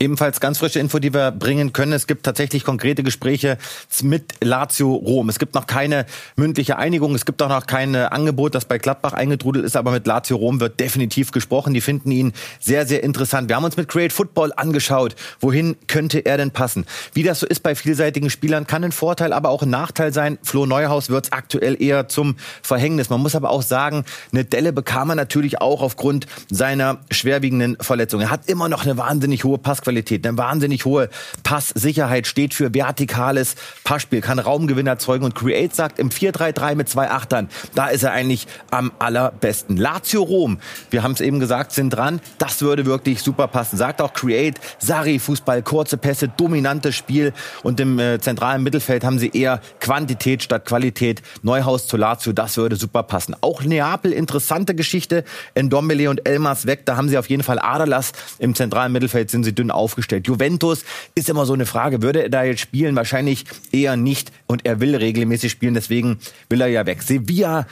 Ebenfalls 0.02 0.40
ganz 0.40 0.60
frische 0.60 0.80
Info, 0.80 1.00
die 1.00 1.14
wir 1.14 1.32
bringen 1.32 1.74
können. 1.74 1.92
Es 1.92 2.08
gibt 2.08 2.24
tatsächlich 2.24 2.64
konkrete 2.64 3.04
Gespräche 3.04 3.58
mit 4.02 4.36
Lazio 4.42 4.94
Rom. 4.94 5.28
Es 5.28 5.40
gibt 5.40 5.56
noch 5.56 5.68
keine 5.68 6.06
mündliche 6.38 6.78
Einigung. 6.78 7.16
Es 7.16 7.26
gibt 7.26 7.42
auch 7.42 7.50
noch 7.50 7.68
kein 7.68 7.94
Angebot, 7.98 8.56
das 8.56 8.64
bei 8.64 8.78
Gladbach 8.78 9.12
eingetrudelt 9.12 9.66
ist. 9.66 9.76
Aber 9.76 9.92
mit 9.92 10.08
Lazio 10.08 10.38
Rom 10.38 10.62
wird 10.62 10.80
definitiv 10.80 11.32
gesprochen. 11.32 11.74
Die 11.74 11.82
finden 11.82 12.12
ihn 12.12 12.32
sehr, 12.62 12.88
sehr 12.88 13.04
interessant. 13.04 13.50
Wir 13.50 13.58
haben 13.58 13.66
uns 13.66 13.76
mit 13.76 13.90
Create 13.90 14.14
Football 14.14 14.54
angeschaut. 14.56 15.18
Wohin 15.42 15.76
könnte 15.88 16.20
er 16.20 16.38
denn 16.38 16.52
passen? 16.52 16.86
Wie 17.14 17.24
das 17.24 17.42
so 17.42 17.46
ist 17.46 17.62
bei 17.62 17.76
vielseitigen 17.76 18.30
Spielern, 18.30 18.68
kann 18.68 18.86
ein 18.86 18.94
Vorteil, 18.94 19.34
aber 19.34 19.50
auch 19.50 19.64
ein 19.64 19.70
Nachteil 19.70 20.14
sein. 20.14 20.38
Flo 20.44 20.66
Neuhaus 20.66 21.10
wird 21.10 21.26
es 21.26 21.32
aktuell 21.34 21.76
eher 21.82 22.08
zum 22.08 22.38
Verhängnis. 22.62 23.10
Man 23.10 23.20
muss 23.20 23.36
aber 23.36 23.50
auch 23.50 23.64
sagen, 23.64 24.06
eine 24.32 24.46
Delle 24.46 24.72
bekam 24.72 25.10
er 25.10 25.16
natürlich 25.16 25.60
auch 25.60 25.82
aufgrund 25.82 26.26
seiner 26.50 27.00
schwerwiegenden 27.12 27.76
Verletzung. 27.82 28.22
Er 28.22 28.32
hat 28.32 28.48
immer 28.48 28.70
noch 28.70 28.86
eine 28.86 28.96
wahnsinnig 28.96 29.44
hohe 29.44 29.58
Passqualität. 29.58 29.89
Passqualität, 29.90 30.28
eine 30.28 30.38
wahnsinnig 30.38 30.86
hohe 30.86 31.10
Passsicherheit, 31.42 32.28
steht 32.28 32.54
für 32.54 32.74
vertikales 32.76 33.56
Passspiel, 33.84 34.22
kann 34.22 34.38
Raumgewinn 34.38 34.86
erzeugen 34.86 35.26
und 35.26 35.34
Create 35.34 35.76
sagt 35.76 35.98
im 35.98 36.10
4-3-3 36.10 36.76
mit 36.76 36.88
zwei 36.90 37.10
Achtern, 37.10 37.50
da 37.74 37.88
ist 37.88 38.04
er 38.04 38.12
eigentlich 38.12 38.46
am 38.70 38.92
allerbesten. 39.00 39.78
Lazio 39.78 40.22
Rom, 40.22 40.60
wir 40.92 41.02
haben 41.02 41.14
es 41.14 41.22
eben 41.22 41.40
gesagt, 41.40 41.72
sind 41.72 41.90
dran, 41.90 42.22
das 42.38 42.62
würde 42.62 42.86
wirklich 42.86 43.24
super 43.24 43.48
passen. 43.48 43.78
Sagt 43.78 44.00
auch 44.00 44.14
Create, 44.14 44.60
Sari 44.78 45.18
Fußball, 45.18 45.64
kurze 45.64 45.98
Pässe, 45.98 46.28
dominantes 46.28 46.96
Spiel 46.96 47.34
und 47.64 47.80
im 47.80 47.98
äh, 47.98 48.20
zentralen 48.20 48.62
Mittelfeld 48.62 49.04
haben 49.04 49.18
sie 49.18 49.30
eher 49.30 49.60
Quantität 49.80 50.44
statt 50.44 50.66
Qualität. 50.66 51.24
Neuhaus 51.42 51.88
zu 51.88 51.98
Lazio, 51.98 52.32
das 52.32 52.58
würde 52.58 52.76
super 52.76 53.02
passen. 53.02 53.36
Auch 53.42 53.64
Neapel, 53.64 54.14
interessante 54.14 54.76
Geschichte. 54.76 55.24
Ndombele 55.60 56.12
und 56.12 56.28
Elmas 56.28 56.68
weg, 56.68 56.86
da 56.86 56.96
haben 56.96 57.10
sie 57.10 57.18
auf 57.18 57.30
jeden 57.30 57.44
Fall 57.44 57.58
Aderlass. 57.58 58.12
Im 58.38 58.54
zentralen 58.54 58.92
Mittelfeld 58.92 59.32
sind 59.32 59.44
sie 59.44 59.56
dünn 59.56 59.72
aufgestellt. 59.80 60.28
Juventus 60.28 60.84
ist 61.16 61.30
immer 61.30 61.46
so 61.46 61.54
eine 61.54 61.66
Frage, 61.66 62.02
würde 62.02 62.24
er 62.24 62.30
da 62.30 62.44
jetzt 62.44 62.62
spielen? 62.62 62.96
Wahrscheinlich 62.96 63.46
eher 63.72 63.98
nicht 63.98 64.32
und 64.46 64.66
er 64.66 64.80
will 64.80 64.96
regelmäßig 64.96 65.52
spielen, 65.52 65.74
deswegen 65.74 66.20
will 66.50 66.62
er 66.62 66.68
ja 66.68 66.86
weg. 66.86 67.02
Sevilla 67.02 67.66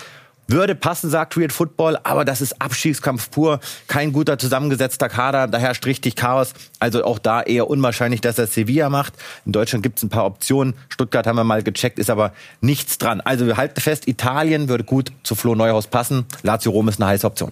würde 0.48 0.76
passen, 0.76 1.10
sagt 1.10 1.34
Create 1.34 1.52
Football, 1.52 2.00
aber 2.04 2.24
das 2.24 2.42
ist 2.42 2.62
Abstiegskampf 2.62 3.30
pur, 3.32 3.60
kein 3.88 4.14
guter 4.14 4.40
zusammengesetzter 4.40 5.10
Kader, 5.10 5.48
daher 5.48 5.68
herrscht 5.68 5.86
richtig 5.86 6.16
Chaos. 6.16 6.54
Also 6.80 7.04
auch 7.04 7.20
da 7.20 7.42
eher 7.42 7.70
unwahrscheinlich, 7.70 8.22
dass 8.22 8.40
er 8.40 8.48
Sevilla 8.48 8.90
macht. 8.90 9.14
In 9.46 9.52
Deutschland 9.52 9.84
gibt 9.84 9.98
es 9.98 10.04
ein 10.04 10.10
paar 10.10 10.26
Optionen. 10.26 10.76
Stuttgart 10.88 11.28
haben 11.28 11.36
wir 11.36 11.44
mal 11.44 11.64
gecheckt, 11.64 12.00
ist 12.00 12.10
aber 12.10 12.32
nichts 12.62 12.98
dran. 12.98 13.20
Also 13.20 13.46
wir 13.46 13.58
halten 13.58 13.82
fest, 13.82 14.08
Italien 14.08 14.70
würde 14.70 14.86
gut 14.86 15.12
zu 15.24 15.36
Flo 15.36 15.56
Neuhaus 15.56 15.88
passen. 15.88 16.26
Lazio 16.44 16.72
Rom 16.72 16.88
ist 16.88 17.02
eine 17.02 17.10
heiße 17.10 17.28
Option. 17.28 17.52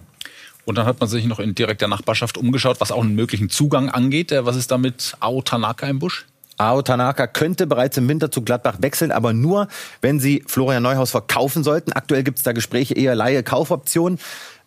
Und 0.66 0.76
dann 0.76 0.84
hat 0.84 1.00
man 1.00 1.08
sich 1.08 1.24
noch 1.24 1.38
in 1.38 1.54
direkter 1.54 1.86
Nachbarschaft 1.86 2.36
umgeschaut, 2.36 2.80
was 2.80 2.90
auch 2.90 3.02
einen 3.02 3.14
möglichen 3.14 3.48
Zugang 3.48 3.88
angeht. 3.88 4.32
Äh, 4.32 4.44
was 4.44 4.56
ist 4.56 4.70
da 4.70 4.76
mit 4.76 5.14
Ao 5.20 5.40
Tanaka 5.40 5.86
im 5.86 6.00
Busch? 6.00 6.26
Ao 6.58 6.82
Tanaka 6.82 7.28
könnte 7.28 7.66
bereits 7.66 7.96
im 7.98 8.08
Winter 8.08 8.30
zu 8.32 8.42
Gladbach 8.42 8.76
wechseln, 8.80 9.12
aber 9.12 9.32
nur, 9.32 9.68
wenn 10.00 10.18
sie 10.18 10.42
Florian 10.46 10.82
Neuhaus 10.82 11.12
verkaufen 11.12 11.62
sollten. 11.62 11.92
Aktuell 11.92 12.24
gibt 12.24 12.38
es 12.38 12.44
da 12.44 12.52
Gespräche, 12.52 12.94
eher 12.94 13.14
Laie-Kaufoptionen. 13.14 14.18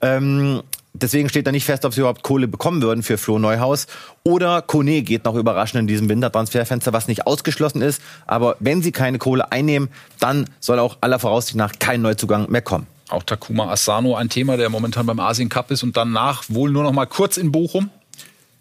Ähm, 0.01 0.61
deswegen 0.93 1.27
steht 1.27 1.47
da 1.47 1.51
nicht 1.51 1.65
fest, 1.65 1.83
ob 1.83 1.93
sie 1.93 1.99
überhaupt 1.99 2.23
Kohle 2.23 2.47
bekommen 2.47 2.81
würden 2.81 3.03
für 3.03 3.17
Flo 3.17 3.37
Neuhaus. 3.37 3.87
Oder 4.23 4.61
Kone 4.61 5.01
geht 5.01 5.25
noch 5.25 5.35
überraschend 5.35 5.81
in 5.81 5.87
diesem 5.87 6.07
Wintertransferfenster, 6.07 6.93
was 6.93 7.09
nicht 7.09 7.27
ausgeschlossen 7.27 7.81
ist. 7.81 8.01
Aber 8.25 8.55
wenn 8.61 8.81
sie 8.81 8.93
keine 8.93 9.17
Kohle 9.17 9.51
einnehmen, 9.51 9.89
dann 10.19 10.45
soll 10.61 10.79
auch 10.79 10.99
aller 11.01 11.19
Voraussicht 11.19 11.57
nach 11.57 11.73
kein 11.77 12.01
Neuzugang 12.01 12.49
mehr 12.49 12.61
kommen. 12.61 12.87
Auch 13.09 13.23
Takuma 13.23 13.71
Asano, 13.71 14.15
ein 14.15 14.29
Thema, 14.29 14.55
der 14.55 14.69
momentan 14.69 15.05
beim 15.05 15.19
Asien 15.19 15.49
Cup 15.49 15.71
ist 15.71 15.83
und 15.83 15.97
danach 15.97 16.43
wohl 16.47 16.69
nur 16.69 16.83
noch 16.83 16.91
mal 16.91 17.07
kurz 17.07 17.37
in 17.37 17.51
Bochum. 17.51 17.89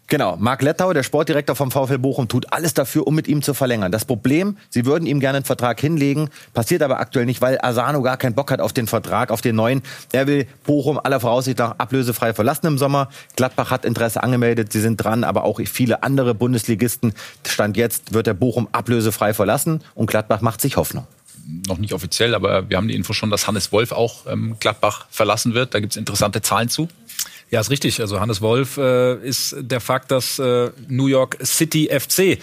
Genau, 0.07 0.37
Marc 0.37 0.63
Lettau, 0.63 0.91
der 0.91 1.03
Sportdirektor 1.03 1.55
vom 1.55 1.69
VfL 1.69 1.99
Bochum, 1.99 2.27
tut 2.27 2.51
alles 2.51 2.73
dafür, 2.73 3.05
um 3.05 3.13
mit 3.13 3.27
ihm 3.27 3.43
zu 3.43 3.53
verlängern. 3.53 3.91
Das 3.91 4.05
Problem, 4.05 4.57
sie 4.71 4.87
würden 4.87 5.05
ihm 5.05 5.19
gerne 5.19 5.35
einen 5.35 5.45
Vertrag 5.45 5.79
hinlegen, 5.79 6.31
passiert 6.55 6.81
aber 6.81 6.99
aktuell 6.99 7.27
nicht, 7.27 7.41
weil 7.41 7.59
Asano 7.61 8.01
gar 8.01 8.17
keinen 8.17 8.33
Bock 8.33 8.49
hat 8.49 8.59
auf 8.59 8.73
den 8.73 8.87
Vertrag, 8.87 9.29
auf 9.29 9.41
den 9.41 9.55
neuen. 9.55 9.83
Er 10.11 10.25
will 10.25 10.47
Bochum 10.65 10.99
aller 10.99 11.19
Voraussicht 11.19 11.59
nach 11.59 11.77
ablösefrei 11.77 12.33
verlassen 12.33 12.65
im 12.65 12.79
Sommer. 12.79 13.09
Gladbach 13.35 13.69
hat 13.69 13.85
Interesse 13.85 14.23
angemeldet, 14.23 14.73
sie 14.73 14.81
sind 14.81 14.97
dran, 14.97 15.23
aber 15.23 15.43
auch 15.43 15.59
viele 15.65 16.01
andere 16.01 16.33
Bundesligisten. 16.33 17.13
Stand 17.47 17.77
jetzt 17.77 18.11
wird 18.11 18.25
der 18.25 18.33
Bochum 18.33 18.67
ablösefrei 18.71 19.35
verlassen 19.35 19.83
und 19.93 20.07
Gladbach 20.09 20.41
macht 20.41 20.59
sich 20.59 20.75
Hoffnung 20.75 21.05
noch 21.67 21.77
nicht 21.77 21.93
offiziell, 21.93 22.35
aber 22.35 22.69
wir 22.69 22.77
haben 22.77 22.87
die 22.87 22.95
Info 22.95 23.13
schon, 23.13 23.29
dass 23.29 23.47
Hannes 23.47 23.71
Wolf 23.71 23.91
auch 23.91 24.25
ähm, 24.27 24.57
Gladbach 24.59 25.07
verlassen 25.09 25.53
wird. 25.53 25.73
Da 25.73 25.79
gibt 25.79 25.93
es 25.93 25.97
interessante 25.97 26.41
Zahlen 26.41 26.69
zu. 26.69 26.87
Ja, 27.51 27.59
ist 27.59 27.71
richtig. 27.71 27.99
Also 27.99 28.19
Hannes 28.19 28.41
Wolf 28.41 28.77
äh, 28.77 29.15
ist 29.15 29.55
der 29.59 29.79
Fakt, 29.79 30.11
dass 30.11 30.37
äh, 30.37 30.69
New 30.87 31.07
York 31.07 31.37
City 31.43 31.89
FC 31.91 32.37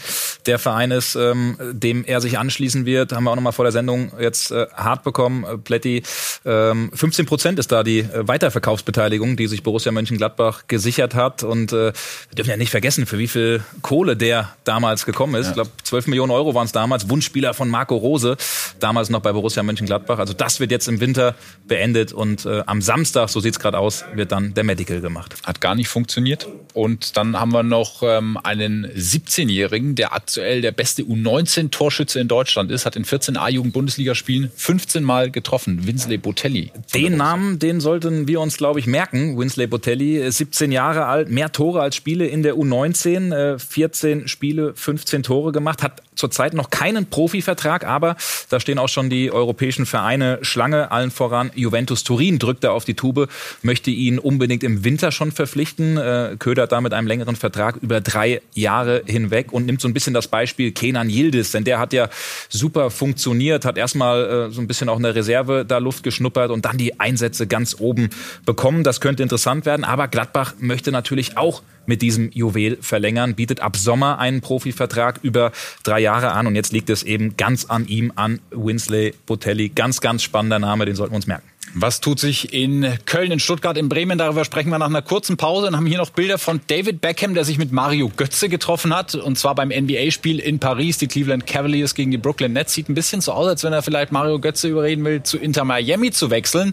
der 0.47 0.59
Verein 0.59 0.91
ist, 0.91 1.15
ähm, 1.15 1.57
dem 1.73 2.05
er 2.05 2.21
sich 2.21 2.39
anschließen 2.39 2.87
wird. 2.87 3.13
Haben 3.13 3.25
wir 3.25 3.31
auch 3.31 3.37
nochmal 3.37 3.53
vor 3.53 3.65
der 3.65 3.73
Sendung 3.73 4.11
jetzt 4.21 4.51
äh, 4.51 4.67
hart 4.75 5.05
bekommen. 5.05 5.45
Äh, 5.45 5.59
Plätti, 5.59 6.03
ähm, 6.45 6.91
15 6.93 7.25
Prozent 7.25 7.59
ist 7.61 7.71
da 7.71 7.85
die 7.85 8.01
äh, 8.01 8.27
Weiterverkaufsbeteiligung, 8.27 9.37
die 9.37 9.47
sich 9.47 9.63
Borussia 9.63 9.93
Mönchengladbach 9.93 10.65
gesichert 10.67 11.15
hat. 11.15 11.45
Und 11.45 11.73
äh, 11.73 11.93
wir 11.93 12.35
dürfen 12.37 12.51
ja 12.51 12.57
nicht 12.57 12.71
vergessen, 12.71 13.07
für 13.07 13.19
wie 13.19 13.29
viel 13.29 13.63
Kohle 13.83 14.17
der 14.17 14.57
damals 14.65 15.07
gekommen 15.07 15.37
ist. 15.37 15.47
Ja. 15.47 15.51
Ich 15.51 15.55
glaube, 15.55 15.71
12 15.85 16.09
Millionen 16.09 16.33
Euro 16.33 16.55
waren 16.55 16.67
es 16.67 16.73
damals. 16.73 17.09
Wunschspieler 17.09 17.55
von 17.55 17.69
Marco 17.69 17.95
Rose, 17.95 18.37
damals 18.81 19.09
noch 19.09 19.21
bei 19.21 19.33
Borussia 19.33 19.63
Mönchengladbach. 19.63 20.19
Also 20.19 20.35
das 20.35 20.59
wird 20.59 20.73
jetzt 20.73 20.89
im 20.89 20.99
Winter 20.99 21.37
beendet 21.69 22.13
und 22.13 22.45
äh, 22.45 22.65
am 22.67 22.83
Samstag, 22.83 23.29
so 23.29 23.39
sieht's 23.39 23.61
gerade 23.61 23.79
aus, 23.79 24.05
wird 24.15 24.33
dann 24.33 24.53
der 24.55 24.65
Medical 24.65 24.96
Artikel 24.97 25.01
gemacht. 25.01 25.35
Hat 25.45 25.61
gar 25.61 25.75
nicht 25.75 25.89
funktioniert. 25.89 26.47
Und 26.73 27.17
dann 27.17 27.39
haben 27.39 27.53
wir 27.53 27.63
noch 27.63 28.03
ähm, 28.03 28.39
einen 28.43 28.87
17-Jährigen, 28.87 29.95
der 29.95 30.13
aktuell 30.13 30.61
der 30.61 30.73
beste 30.73 31.03
U19-Torschütze 31.03 32.21
in 32.21 32.29
Deutschland 32.29 32.71
ist, 32.71 32.85
hat 32.85 32.97
in 32.97 33.05
14 33.05 33.37
A-Jugend-Bundesligaspielen 33.37 34.51
15 34.55 35.03
Mal 35.03 35.31
getroffen. 35.31 35.87
Winsley 35.87 36.19
Botelli. 36.19 36.73
Den 36.95 37.17
Namen, 37.17 37.59
den 37.59 37.81
sollten 37.81 38.29
wir 38.29 38.41
uns, 38.41 38.59
glaube 38.59 38.79
ich, 38.79 38.87
merken. 38.87 39.39
Winsley 39.39 39.67
Botelli, 39.67 40.31
17 40.31 40.71
Jahre 40.71 41.07
alt, 41.07 41.31
mehr 41.31 41.51
Tore 41.51 41.81
als 41.81 41.97
Spiele 41.97 42.27
in 42.27 42.43
der 42.43 42.57
U19, 42.57 43.59
14 43.59 44.25
äh, 44.25 44.29
Spiele, 44.29 44.75
15 44.75 45.23
Tore 45.23 45.53
gemacht, 45.53 45.83
hat 45.83 46.03
zurzeit 46.15 46.55
noch 46.55 46.71
keinen 46.71 47.07
Profivertrag, 47.07 47.85
aber 47.85 48.17
da 48.49 48.59
stehen 48.59 48.79
auch 48.79 48.89
schon 48.89 49.11
die 49.11 49.31
europäischen 49.31 49.87
Vereine 49.87 50.39
Schlange, 50.43 50.91
allen 50.91 51.11
voran 51.11 51.51
Juventus 51.55 52.05
Turin 52.05 52.39
drückt 52.39 52.65
er 52.65 52.73
auf 52.73 52.85
die 52.85 52.95
Tube, 52.95 53.29
möchte 53.63 53.91
ihn 53.91 54.19
unbedingt 54.19 54.65
im 54.65 54.83
Winter 54.87 55.11
schon 55.11 55.33
verpflichten, 55.33 55.99
äh, 55.99 56.37
ködert 56.39 56.71
da 56.71 56.81
mit 56.81 56.95
einem 56.95 57.09
längeren 57.09 57.35
Vertrag 57.35 57.77
über 57.83 58.01
drei 58.01 58.41
Jahre 58.55 59.03
hinweg 59.05 59.53
und 59.53 59.67
nimmt 59.67 59.81
so 59.81 59.89
ein 59.89 59.93
bisschen 59.93 60.15
das 60.15 60.29
Beispiel 60.29 60.71
Kenan 60.71 61.11
Yildiz, 61.11 61.51
denn 61.51 61.65
der 61.65 61.81
hat 61.81 61.93
ja 61.93 62.09
super 62.49 62.91
funktioniert, 62.91 63.65
hat 63.65 63.79
erstmal 63.79 64.49
äh, 64.49 64.51
so 64.53 64.61
ein 64.61 64.69
bisschen 64.69 64.89
auch 64.89 64.99
eine 64.99 65.15
Reserve 65.15 65.65
da 65.67 65.79
Luft 65.79 66.05
geschnuppert 66.05 66.53
und 66.53 66.65
dann 66.65 66.79
die 66.79 67.01
Einsätze 67.01 67.49
ganz 67.49 67.77
oben 67.81 68.11
bekommen. 68.45 68.85
Das 68.85 69.01
könnte 69.01 69.25
interessant 69.25 69.67
werden, 69.67 69.85
aber 69.85 70.07
Gladbach 70.07 70.55
möchte 70.61 70.93
natürlich 70.93 71.37
auch 71.37 71.63
mit 71.87 72.03
diesem 72.03 72.31
Juwel 72.33 72.79
verlängern, 72.81 73.35
bietet 73.35 73.61
ab 73.61 73.77
Sommer 73.77 74.19
einen 74.19 74.41
Profivertrag 74.41 75.21
über 75.23 75.53
drei 75.83 76.01
Jahre 76.01 76.33
an 76.33 76.47
und 76.47 76.55
jetzt 76.55 76.73
liegt 76.73 76.91
es 76.91 77.03
eben 77.03 77.37
ganz 77.37 77.67
an 77.67 77.87
ihm, 77.87 78.13
an 78.17 78.41
Winsley 78.51 79.15
Botelli. 79.27 79.69
Ganz, 79.71 80.01
ganz 80.01 80.23
spannender 80.23 80.59
Name, 80.59 80.87
den 80.87 80.97
sollten 80.97 81.13
wir 81.13 81.17
uns 81.17 81.27
merken. 81.27 81.47
Was 81.75 82.01
tut 82.01 82.19
sich 82.19 82.55
in 82.55 82.87
Köln, 83.05 83.33
in 83.33 83.41
Stuttgart, 83.41 83.77
in 83.77 83.89
Bremen? 83.89 84.17
Darüber 84.17 84.45
sprechen 84.45 84.71
wir 84.71 84.79
nach 84.79 84.87
einer 84.87 85.03
kurzen 85.03 85.37
Pause 85.37 85.67
und 85.67 85.77
haben 85.77 85.85
hier 85.85 85.99
noch 85.99 86.11
Bilder 86.11 86.39
von 86.39 86.61
David 86.69 87.01
Beckham, 87.01 87.35
der 87.35 87.45
sich 87.45 87.59
mit 87.59 87.73
Mario 87.73 88.11
Götze 88.17 88.49
getroffen 88.49 88.97
hat. 88.97 89.15
Und 89.15 89.39
zwar 89.39 89.55
beim 89.55 89.69
NBA-Spiel 89.69 90.39
in 90.39 90.59
Paris. 90.59 90.99
Die 90.99 91.07
Cleveland 91.07 91.47
Cavaliers 91.47 91.95
gegen 91.95 92.11
die 92.11 92.19
Brooklyn 92.19 92.53
Nets. 92.53 92.73
Sieht 92.73 92.89
ein 92.89 92.95
bisschen 92.95 93.21
so 93.21 93.33
aus, 93.33 93.49
als 93.49 93.65
wenn 93.65 93.73
er 93.73 93.83
vielleicht 93.83 94.11
Mario 94.11 94.39
Götze 94.39 94.69
überreden 94.69 95.05
will, 95.05 95.23
zu 95.23 95.39
Inter 95.39 95.65
Miami 95.65 96.13
zu 96.13 96.31
wechseln. 96.31 96.73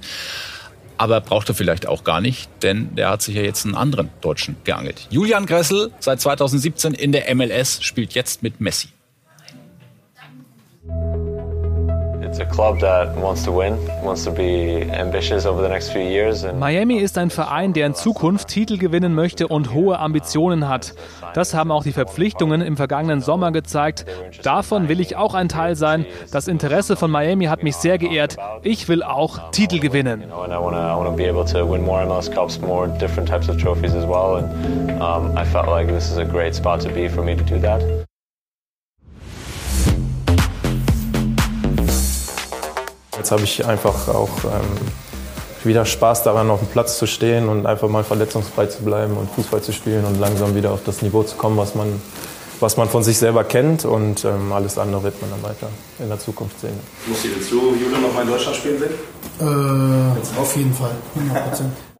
Aber 0.98 1.22
braucht 1.22 1.50
er 1.50 1.56
vielleicht 1.56 1.88
auch 1.88 2.04
gar 2.04 2.22
nicht, 2.22 2.50
denn 2.62 2.96
der 2.96 3.10
hat 3.10 3.22
sich 3.22 3.36
ja 3.36 3.42
jetzt 3.42 3.66
einen 3.66 3.76
anderen 3.76 4.10
Deutschen 4.22 4.56
geangelt. 4.64 5.08
Julian 5.10 5.46
Gressel, 5.46 5.92
seit 6.00 6.22
2017 6.22 6.94
in 6.94 7.12
der 7.12 7.34
MLS, 7.36 7.84
spielt 7.84 8.14
jetzt 8.14 8.44
mit 8.44 8.62
Messi. 8.62 8.90
Miami 16.60 16.96
ist 16.96 17.18
ein 17.18 17.30
Verein, 17.30 17.74
der 17.74 17.88
in 17.88 17.96
Zukunft 17.96 18.48
Titel 18.48 18.78
gewinnen 18.78 19.14
möchte 19.14 19.48
und 19.48 19.74
hohe 19.74 20.00
Ambitionen 20.00 20.68
hat. 20.68 20.94
Das 21.34 21.54
haben 21.54 21.72
auch 21.72 21.84
die 21.84 21.92
Verpflichtungen 21.92 22.62
im 22.62 22.78
vergangenen 22.78 23.22
Sommer 23.22 23.52
gezeigt. 23.52 24.06
Davon 24.42 24.90
will 24.90 25.00
ich 25.00 25.16
auch 25.16 25.34
ein 25.34 25.50
Teil 25.50 25.76
sein. 25.76 26.06
Das 26.32 26.48
Interesse 26.48 26.96
von 26.96 27.12
Miami 27.12 27.46
hat 27.46 27.64
mich 27.64 27.76
sehr 27.76 27.98
geehrt. 27.98 28.38
Ich 28.64 28.88
will 28.88 29.04
auch 29.04 29.52
Titel 29.52 29.80
gewinnen. 29.80 30.24
I 35.36 35.46
felt 35.46 35.68
like 35.68 35.88
this 35.88 36.10
is 36.10 36.18
a 36.18 36.24
great 36.24 36.56
spot 36.56 36.80
to 36.82 36.90
be 36.90 37.10
for 37.10 37.24
me 37.24 37.36
to 37.36 37.44
do 37.44 37.60
that. 37.60 38.03
Jetzt 43.24 43.32
habe 43.32 43.44
ich 43.44 43.66
einfach 43.66 44.10
auch 44.10 44.44
ähm, 44.44 45.64
wieder 45.64 45.86
Spaß 45.86 46.24
daran, 46.24 46.50
auf 46.50 46.60
dem 46.60 46.68
Platz 46.68 46.98
zu 46.98 47.08
stehen 47.08 47.48
und 47.48 47.66
einfach 47.66 47.88
mal 47.88 48.04
verletzungsfrei 48.04 48.66
zu 48.66 48.84
bleiben 48.84 49.16
und 49.16 49.32
Fußball 49.32 49.62
zu 49.62 49.72
spielen 49.72 50.04
und 50.04 50.20
langsam 50.20 50.56
wieder 50.56 50.72
auf 50.72 50.82
das 50.84 51.02
Niveau 51.02 51.24
zu 51.24 51.38
kommen, 51.38 51.56
was 51.56 51.74
man 51.74 52.02
was 52.60 52.76
man 52.76 52.90
von 52.90 53.02
sich 53.02 53.18
selber 53.18 53.46
kennt 53.46 53.86
und 53.86 54.26
ähm, 54.26 54.52
alles 54.52 54.78
andere 54.78 55.04
wird 55.04 55.22
man 55.22 55.32
dann 55.32 55.42
weiter 55.42 55.70
in 56.00 56.10
der 56.10 56.20
Zukunft 56.20 56.60
sehen. 56.60 56.78
Muss 57.08 57.24
jetzt 57.24 57.50
du 57.50 57.74
Julian 57.76 58.02
noch 58.02 58.14
mal 58.14 58.24
in 58.24 58.28
Deutschland 58.28 58.58
spielen 58.58 58.80
sehen? 58.80 58.92
Äh, 59.40 60.42
auf 60.42 60.56
jeden 60.58 60.74
Fall, 60.74 60.92
100 61.16 61.50
Prozent. 61.50 61.93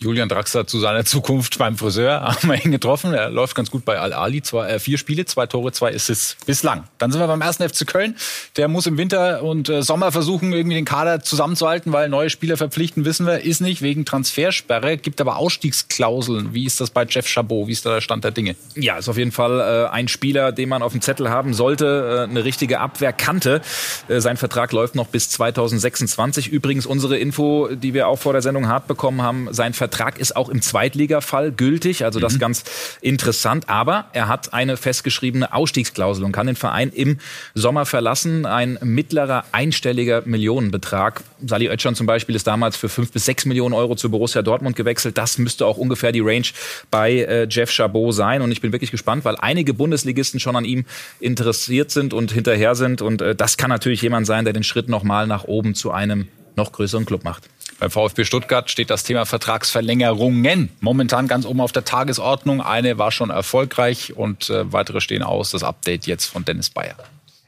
Julian 0.00 0.28
Draxler 0.28 0.66
zu 0.66 0.78
seiner 0.78 1.04
Zukunft 1.04 1.58
beim 1.58 1.76
Friseur 1.76 2.20
haben 2.22 2.48
wir 2.48 2.64
ihn 2.64 2.70
getroffen. 2.70 3.12
Er 3.12 3.30
läuft 3.30 3.56
ganz 3.56 3.70
gut 3.70 3.84
bei 3.84 3.98
Al-Ali. 3.98 4.42
Äh, 4.52 4.78
vier 4.78 4.98
Spiele, 4.98 5.24
zwei 5.24 5.46
Tore, 5.46 5.72
zwei 5.72 5.92
Assists 5.94 6.36
bislang. 6.46 6.84
Dann 6.98 7.10
sind 7.10 7.20
wir 7.20 7.26
beim 7.26 7.40
ersten 7.40 7.68
FC 7.68 7.86
Köln. 7.86 8.14
Der 8.56 8.68
muss 8.68 8.86
im 8.86 8.96
Winter 8.96 9.42
und 9.42 9.68
äh, 9.68 9.82
Sommer 9.82 10.12
versuchen, 10.12 10.52
irgendwie 10.52 10.76
den 10.76 10.84
Kader 10.84 11.20
zusammenzuhalten, 11.20 11.92
weil 11.92 12.08
neue 12.08 12.30
Spieler 12.30 12.56
verpflichten, 12.56 13.04
wissen 13.04 13.26
wir, 13.26 13.42
ist 13.42 13.60
nicht 13.60 13.82
wegen 13.82 14.04
Transfersperre. 14.04 14.96
Gibt 14.96 15.20
aber 15.20 15.36
Ausstiegsklauseln. 15.36 16.54
Wie 16.54 16.64
ist 16.64 16.80
das 16.80 16.90
bei 16.90 17.04
Jeff 17.04 17.26
Chabot? 17.26 17.66
Wie 17.66 17.72
ist 17.72 17.84
da 17.84 17.94
der 17.94 18.00
Stand 18.00 18.22
der 18.22 18.30
Dinge? 18.30 18.54
Ja, 18.76 18.98
ist 18.98 19.08
auf 19.08 19.18
jeden 19.18 19.32
Fall 19.32 19.58
äh, 19.60 19.88
ein 19.90 20.06
Spieler, 20.06 20.52
den 20.52 20.68
man 20.68 20.82
auf 20.82 20.92
dem 20.92 21.00
Zettel 21.00 21.30
haben 21.30 21.54
sollte. 21.54 22.26
Äh, 22.28 22.30
eine 22.30 22.44
richtige 22.44 22.78
Abwehrkante. 22.78 23.60
Äh, 24.06 24.20
sein 24.20 24.36
Vertrag 24.36 24.70
läuft 24.70 24.94
noch 24.94 25.08
bis 25.08 25.30
2026. 25.30 26.48
Übrigens 26.48 26.86
unsere 26.86 27.18
Info, 27.18 27.68
die 27.68 27.94
wir 27.94 28.06
auch 28.06 28.20
vor 28.20 28.32
der 28.32 28.42
Sendung 28.42 28.68
hart 28.68 28.86
bekommen 28.86 29.22
haben, 29.22 29.48
sein 29.50 29.74
Vertrag 29.74 29.87
Vertrag 29.88 30.18
ist 30.18 30.36
auch 30.36 30.50
im 30.50 30.60
Zweitligafall 30.60 31.50
gültig, 31.50 32.04
also 32.04 32.20
das 32.20 32.34
mhm. 32.34 32.40
ganz 32.40 32.64
interessant. 33.00 33.68
Aber 33.68 34.06
er 34.12 34.28
hat 34.28 34.52
eine 34.52 34.76
festgeschriebene 34.76 35.52
Ausstiegsklausel 35.52 36.24
und 36.24 36.32
kann 36.32 36.46
den 36.46 36.56
Verein 36.56 36.90
im 36.90 37.18
Sommer 37.54 37.86
verlassen. 37.86 38.44
Ein 38.44 38.78
mittlerer 38.82 39.44
einstelliger 39.52 40.22
Millionenbetrag. 40.26 41.22
Sali 41.46 41.68
Oetschan 41.70 41.94
zum 41.94 42.06
Beispiel 42.06 42.34
ist 42.34 42.46
damals 42.46 42.76
für 42.76 42.90
fünf 42.90 43.12
bis 43.12 43.24
sechs 43.24 43.46
Millionen 43.46 43.74
Euro 43.74 43.96
zu 43.96 44.10
Borussia 44.10 44.42
Dortmund 44.42 44.76
gewechselt. 44.76 45.16
Das 45.16 45.38
müsste 45.38 45.64
auch 45.64 45.78
ungefähr 45.78 46.12
die 46.12 46.20
Range 46.20 46.46
bei 46.90 47.12
äh, 47.12 47.46
Jeff 47.48 47.70
Chabot 47.70 48.14
sein. 48.14 48.42
Und 48.42 48.52
ich 48.52 48.60
bin 48.60 48.72
wirklich 48.72 48.90
gespannt, 48.90 49.24
weil 49.24 49.36
einige 49.36 49.72
Bundesligisten 49.72 50.38
schon 50.38 50.54
an 50.54 50.66
ihm 50.66 50.84
interessiert 51.18 51.90
sind 51.90 52.12
und 52.12 52.30
hinterher 52.30 52.74
sind. 52.74 53.00
Und 53.00 53.22
äh, 53.22 53.34
das 53.34 53.56
kann 53.56 53.70
natürlich 53.70 54.02
jemand 54.02 54.26
sein, 54.26 54.44
der 54.44 54.52
den 54.52 54.64
Schritt 54.64 54.90
nochmal 54.90 55.26
nach 55.26 55.44
oben 55.44 55.74
zu 55.74 55.90
einem 55.92 56.28
noch 56.58 56.72
größeren 56.72 57.06
Club 57.06 57.24
macht. 57.24 57.48
Beim 57.78 57.90
VfB 57.90 58.24
Stuttgart 58.24 58.70
steht 58.70 58.90
das 58.90 59.04
Thema 59.04 59.24
Vertragsverlängerungen 59.24 60.70
momentan 60.80 61.28
ganz 61.28 61.46
oben 61.46 61.60
auf 61.60 61.70
der 61.70 61.84
Tagesordnung. 61.84 62.60
Eine 62.60 62.98
war 62.98 63.12
schon 63.12 63.30
erfolgreich 63.30 64.16
und 64.16 64.50
äh, 64.50 64.72
weitere 64.72 65.00
stehen 65.00 65.22
aus. 65.22 65.52
Das 65.52 65.62
Update 65.62 66.06
jetzt 66.06 66.26
von 66.26 66.44
Dennis 66.44 66.70
Bayer. 66.70 66.96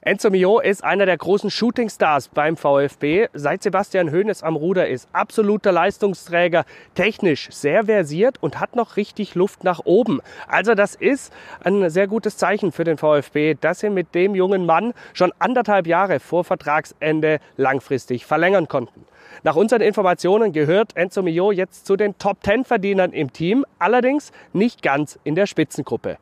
Enzo 0.03 0.31
Mio 0.31 0.61
ist 0.61 0.83
einer 0.83 1.05
der 1.05 1.19
großen 1.19 1.51
Shootingstars 1.51 2.29
beim 2.29 2.57
VfB. 2.57 3.29
Seit 3.35 3.63
Sebastian 3.63 4.11
Hoeneß 4.11 4.43
am 4.43 4.57
Ruder 4.57 4.89
ist, 4.89 5.11
absoluter 5.13 5.73
Leistungsträger, 5.73 6.65
technisch 6.95 7.51
sehr 7.51 7.85
versiert 7.85 8.39
und 8.41 8.61
hat 8.61 8.77
noch 8.77 8.97
richtig 8.97 9.35
Luft 9.35 9.63
nach 9.63 9.81
oben. 9.85 10.23
Also 10.49 10.75
das 10.75 10.95
ist 10.95 11.35
ein 11.63 11.91
sehr 11.91 12.07
gutes 12.07 12.39
Zeichen 12.39 12.73
für 12.73 12.85
den 12.85 12.97
VfB, 12.97 13.57
dass 13.61 13.81
sie 13.81 13.91
mit 13.91 14.15
dem 14.15 14.35
jungen 14.35 14.65
Mann 14.65 14.95
schon 15.13 15.35
anderthalb 15.39 15.87
Jahre 15.87 16.19
vor 16.19 16.45
Vertragsende 16.45 17.39
langfristig 17.59 18.25
verlängern 18.25 18.69
konnten. 18.69 19.05
Nach 19.43 19.55
unseren 19.55 19.83
Informationen 19.83 20.53
gehört 20.53 20.97
Enzo 20.97 21.21
Mio 21.21 21.53
jetzt 21.53 21.85
zu 21.85 21.97
den 21.97 22.17
Top-10-Verdienern 22.17 23.13
im 23.13 23.35
Team, 23.35 23.67
allerdings 23.79 24.33
nicht 24.55 24.81
ganz 24.81 25.19
in 25.25 25.35
der 25.35 25.45
Spitzengruppe. 25.45 26.17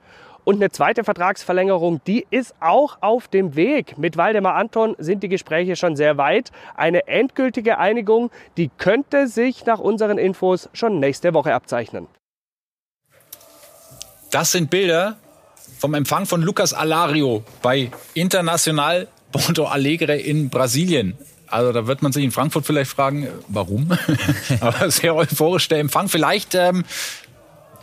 Und 0.48 0.54
eine 0.54 0.70
zweite 0.70 1.04
Vertragsverlängerung, 1.04 2.00
die 2.06 2.26
ist 2.30 2.54
auch 2.58 2.96
auf 3.02 3.28
dem 3.28 3.54
Weg. 3.54 3.98
Mit 3.98 4.16
Waldemar 4.16 4.54
Anton 4.54 4.96
sind 4.96 5.22
die 5.22 5.28
Gespräche 5.28 5.76
schon 5.76 5.94
sehr 5.94 6.16
weit. 6.16 6.52
Eine 6.74 7.06
endgültige 7.06 7.76
Einigung, 7.76 8.30
die 8.56 8.70
könnte 8.78 9.28
sich 9.28 9.66
nach 9.66 9.78
unseren 9.78 10.16
Infos 10.16 10.70
schon 10.72 11.00
nächste 11.00 11.34
Woche 11.34 11.54
abzeichnen. 11.54 12.06
Das 14.30 14.52
sind 14.52 14.70
Bilder 14.70 15.18
vom 15.78 15.92
Empfang 15.92 16.24
von 16.24 16.40
Lucas 16.40 16.72
Alario 16.72 17.44
bei 17.60 17.90
International 18.14 19.06
Porto 19.30 19.66
Alegre 19.66 20.16
in 20.16 20.48
Brasilien. 20.48 21.18
Also 21.46 21.72
da 21.72 21.86
wird 21.86 22.00
man 22.00 22.12
sich 22.12 22.24
in 22.24 22.30
Frankfurt 22.30 22.64
vielleicht 22.64 22.90
fragen, 22.90 23.28
warum? 23.48 23.90
Aber 24.60 24.90
sehr 24.90 25.14
euphorisch 25.14 25.68
der 25.68 25.80
Empfang. 25.80 26.08
Vielleicht 26.08 26.54
ähm, 26.54 26.84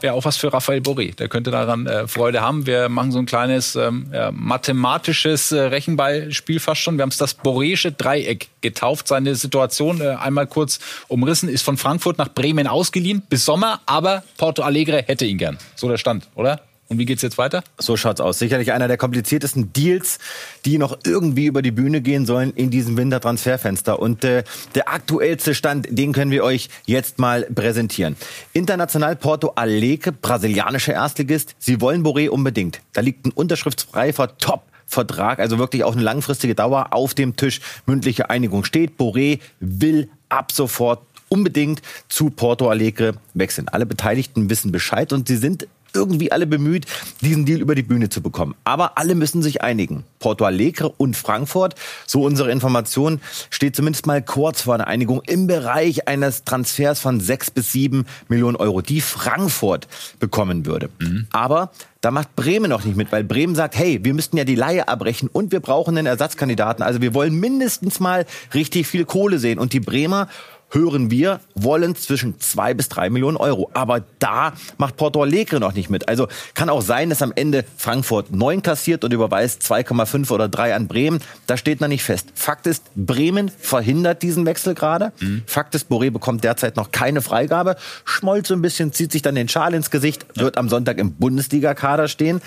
wäre 0.02 0.14
auch 0.14 0.26
was 0.26 0.38
für 0.38 0.52
Raphael 0.52 0.82
Boré. 0.82 1.16
Der 1.16 1.28
könnte 1.30 1.52
daran 1.52 1.88
äh, 1.88 2.08
Freude 2.08 2.42
haben. 2.42 2.66
Wir 2.66 2.90
machen 2.90 3.12
so 3.12 3.20
ein 3.20 3.26
kleines 3.26 3.76
ähm, 3.76 4.08
ja, 4.14 4.32
mathematisches 4.32 5.52
äh, 5.52 5.62
Rechenbeispiel 5.62 6.60
fast 6.60 6.82
schon. 6.82 6.98
Wir 6.98 7.04
haben 7.04 7.10
es 7.10 7.18
das 7.18 7.34
Boresche 7.34 7.92
Dreieck 7.92 8.50
getauft. 8.62 9.08
Seine 9.08 9.36
Situation 9.36 10.02
äh, 10.02 10.10
einmal 10.10 10.48
kurz 10.48 10.80
umrissen, 11.08 11.50
ist 11.50 11.64
von 11.64 11.78
Frankfurt 11.78 12.18
nach 12.18 12.30
Bremen 12.30 12.68
ausgeliehen 12.68 13.24
bis 13.30 13.46
Sommer, 13.46 13.82
aber 13.86 14.24
Porto 14.38 14.64
Alegre 14.64 15.04
hätte 15.06 15.26
ihn 15.26 15.38
gern. 15.38 15.58
So 15.76 15.88
der 15.88 15.98
Stand, 15.98 16.28
oder? 16.36 16.62
Und 16.88 17.00
wie 17.00 17.06
geht's 17.06 17.24
jetzt 17.24 17.38
weiter? 17.38 17.63
So 17.80 17.98
schaut's 17.98 18.21
aus. 18.21 18.38
Sicherlich 18.38 18.71
einer 18.71 18.88
der 18.88 18.98
kompliziertesten 18.98 19.74
Deals, 19.74 20.19
die 20.65 20.78
noch 20.78 21.00
irgendwie 21.04 21.48
über 21.48 21.62
die 21.62 21.71
Bühne 21.71 22.02
gehen 22.02 22.26
sollen 22.26 22.54
in 22.54 22.69
diesem 22.69 22.95
Wintertransferfenster. 22.95 24.00
Und 24.00 24.24
äh, 24.24 24.43
der 24.76 24.89
aktuellste 24.89 25.56
Stand, 25.56 25.88
den 25.89 26.13
können 26.13 26.30
wir 26.30 26.43
euch 26.43 26.69
jetzt 26.86 27.17
mal 27.17 27.43
präsentieren. 27.43 28.15
International 28.54 29.15
Porto 29.15 29.54
Alegre, 29.56 30.12
brasilianischer 30.12 30.93
Erstligist. 30.93 31.56
Sie 31.58 31.82
wollen 31.82 32.04
Boré 32.06 32.30
unbedingt. 32.30 32.82
Da 32.93 33.02
liegt 33.02 33.26
ein 33.26 33.32
unterschriftsreifer 33.32 34.38
Top. 34.38 34.63
Vertrag, 34.88 35.39
also 35.39 35.58
wirklich 35.58 35.84
auch 35.84 35.93
eine 35.93 36.04
langfristige 36.04 36.54
Dauer 36.54 36.89
auf 36.91 37.15
dem 37.15 37.36
Tisch. 37.36 37.60
Mündliche 37.88 38.30
Einigung 38.30 38.63
steht. 38.63 39.00
Boré 39.00 39.39
will 39.60 40.10
ab 40.30 40.52
sofort 40.52 41.02
unbedingt 41.28 41.82
zu 42.08 42.30
Porto 42.30 42.69
Alegre 42.69 43.15
wechseln. 43.34 43.67
Alle 43.67 43.88
Beteiligten 43.88 44.50
wissen 44.50 44.71
Bescheid 44.71 45.12
und 45.12 45.28
sie 45.28 45.38
sind 45.38 45.67
irgendwie 45.96 46.32
alle 46.32 46.46
bemüht, 46.46 46.86
diesen 47.22 47.46
Deal 47.46 47.62
über 47.62 47.76
die 47.76 47.84
Bühne 47.84 48.10
zu 48.10 48.22
bekommen. 48.22 48.56
Aber 48.64 48.98
alle 48.98 49.16
müssen 49.16 49.42
sich 49.42 49.62
einigen. 49.62 50.04
Porto 50.20 50.46
Alegre 50.46 50.90
und 50.90 51.16
Frankfurt, 51.16 51.76
so 52.06 52.24
unsere 52.24 52.52
Information, 52.52 53.22
steht 53.50 53.76
zumindest 53.76 54.06
mal 54.06 54.22
kurz 54.22 54.62
vor 54.62 54.76
einer 54.76 54.88
Einigung 54.88 55.22
im 55.26 55.48
Bereich 55.48 56.08
eines 56.08 56.44
Transfers 56.44 57.00
von 57.00 57.20
sechs 57.20 57.50
bis 57.52 57.72
sieben 57.72 58.06
Millionen 58.28 58.56
Euro, 58.56 58.82
die 58.82 59.02
Frankfurt 59.02 59.88
bekommen 60.20 60.66
würde. 60.66 60.90
Mhm. 61.00 61.28
Aber 61.32 61.72
da 62.06 62.12
macht 62.12 62.36
Bremen 62.36 62.70
noch 62.70 62.86
nicht 62.86 62.96
mit, 62.96 63.12
weil 63.12 63.24
Bremen 63.24 63.56
sagt, 63.56 63.76
hey, 63.76 64.00
wir 64.04 64.14
müssten 64.14 64.38
ja 64.38 64.44
die 64.44 64.54
Laie 64.54 64.88
abbrechen 64.88 65.28
und 65.28 65.52
wir 65.52 65.60
brauchen 65.60 65.98
einen 65.98 66.06
Ersatzkandidaten. 66.06 66.84
Also 66.84 67.02
wir 67.02 67.16
wollen 67.16 67.34
mindestens 67.40 68.00
mal 68.00 68.28
richtig 68.54 68.86
viel 68.86 69.06
Kohle 69.06 69.40
sehen. 69.40 69.58
Und 69.58 69.74
die 69.74 69.80
Bremer 69.80 70.28
hören 70.71 71.12
wir, 71.12 71.39
wollen 71.54 71.95
zwischen 71.95 72.39
zwei 72.39 72.73
bis 72.73 72.89
drei 72.89 73.10
Millionen 73.10 73.38
Euro. 73.38 73.69
Aber 73.73 74.04
da 74.19 74.54
macht 74.78 74.97
Porto 74.97 75.21
Alegre 75.21 75.60
noch 75.60 75.73
nicht 75.73 75.89
mit. 75.89 76.08
Also 76.10 76.28
kann 76.54 76.69
auch 76.69 76.82
sein, 76.82 77.10
dass 77.10 77.21
am 77.21 77.32
Ende 77.36 77.65
Frankfurt 77.78 78.32
neun 78.32 78.62
kassiert 78.62 79.04
und 79.04 79.13
überweist 79.13 79.62
2,5 79.62 80.32
oder 80.32 80.49
3 80.49 80.75
an 80.75 80.88
Bremen. 80.88 81.21
Da 81.47 81.58
steht 81.58 81.82
noch 81.82 81.88
nicht 81.88 82.04
fest. 82.04 82.30
Fakt 82.36 82.67
ist, 82.67 82.84
Bremen 82.95 83.49
verhindert 83.49 84.21
diesen 84.21 84.45
Wechsel 84.45 84.75
gerade. 84.75 85.13
Mhm. 85.19 85.43
Fakt 85.45 85.75
ist, 85.75 85.89
Boré 85.89 86.12
bekommt 86.12 86.43
derzeit 86.43 86.75
noch 86.75 86.91
keine 86.91 87.21
Freigabe. 87.21 87.75
Schmollt 88.04 88.47
so 88.47 88.54
ein 88.54 88.62
bisschen, 88.62 88.91
zieht 88.91 89.12
sich 89.12 89.21
dann 89.21 89.36
den 89.36 89.47
Schal 89.47 89.73
ins 89.73 89.91
Gesicht, 89.91 90.25
wird 90.36 90.58
am 90.58 90.69
Sonntag 90.69 90.97
im 90.97 91.13
Bundesliga-Kader 91.13 92.08
stehen. 92.08 92.41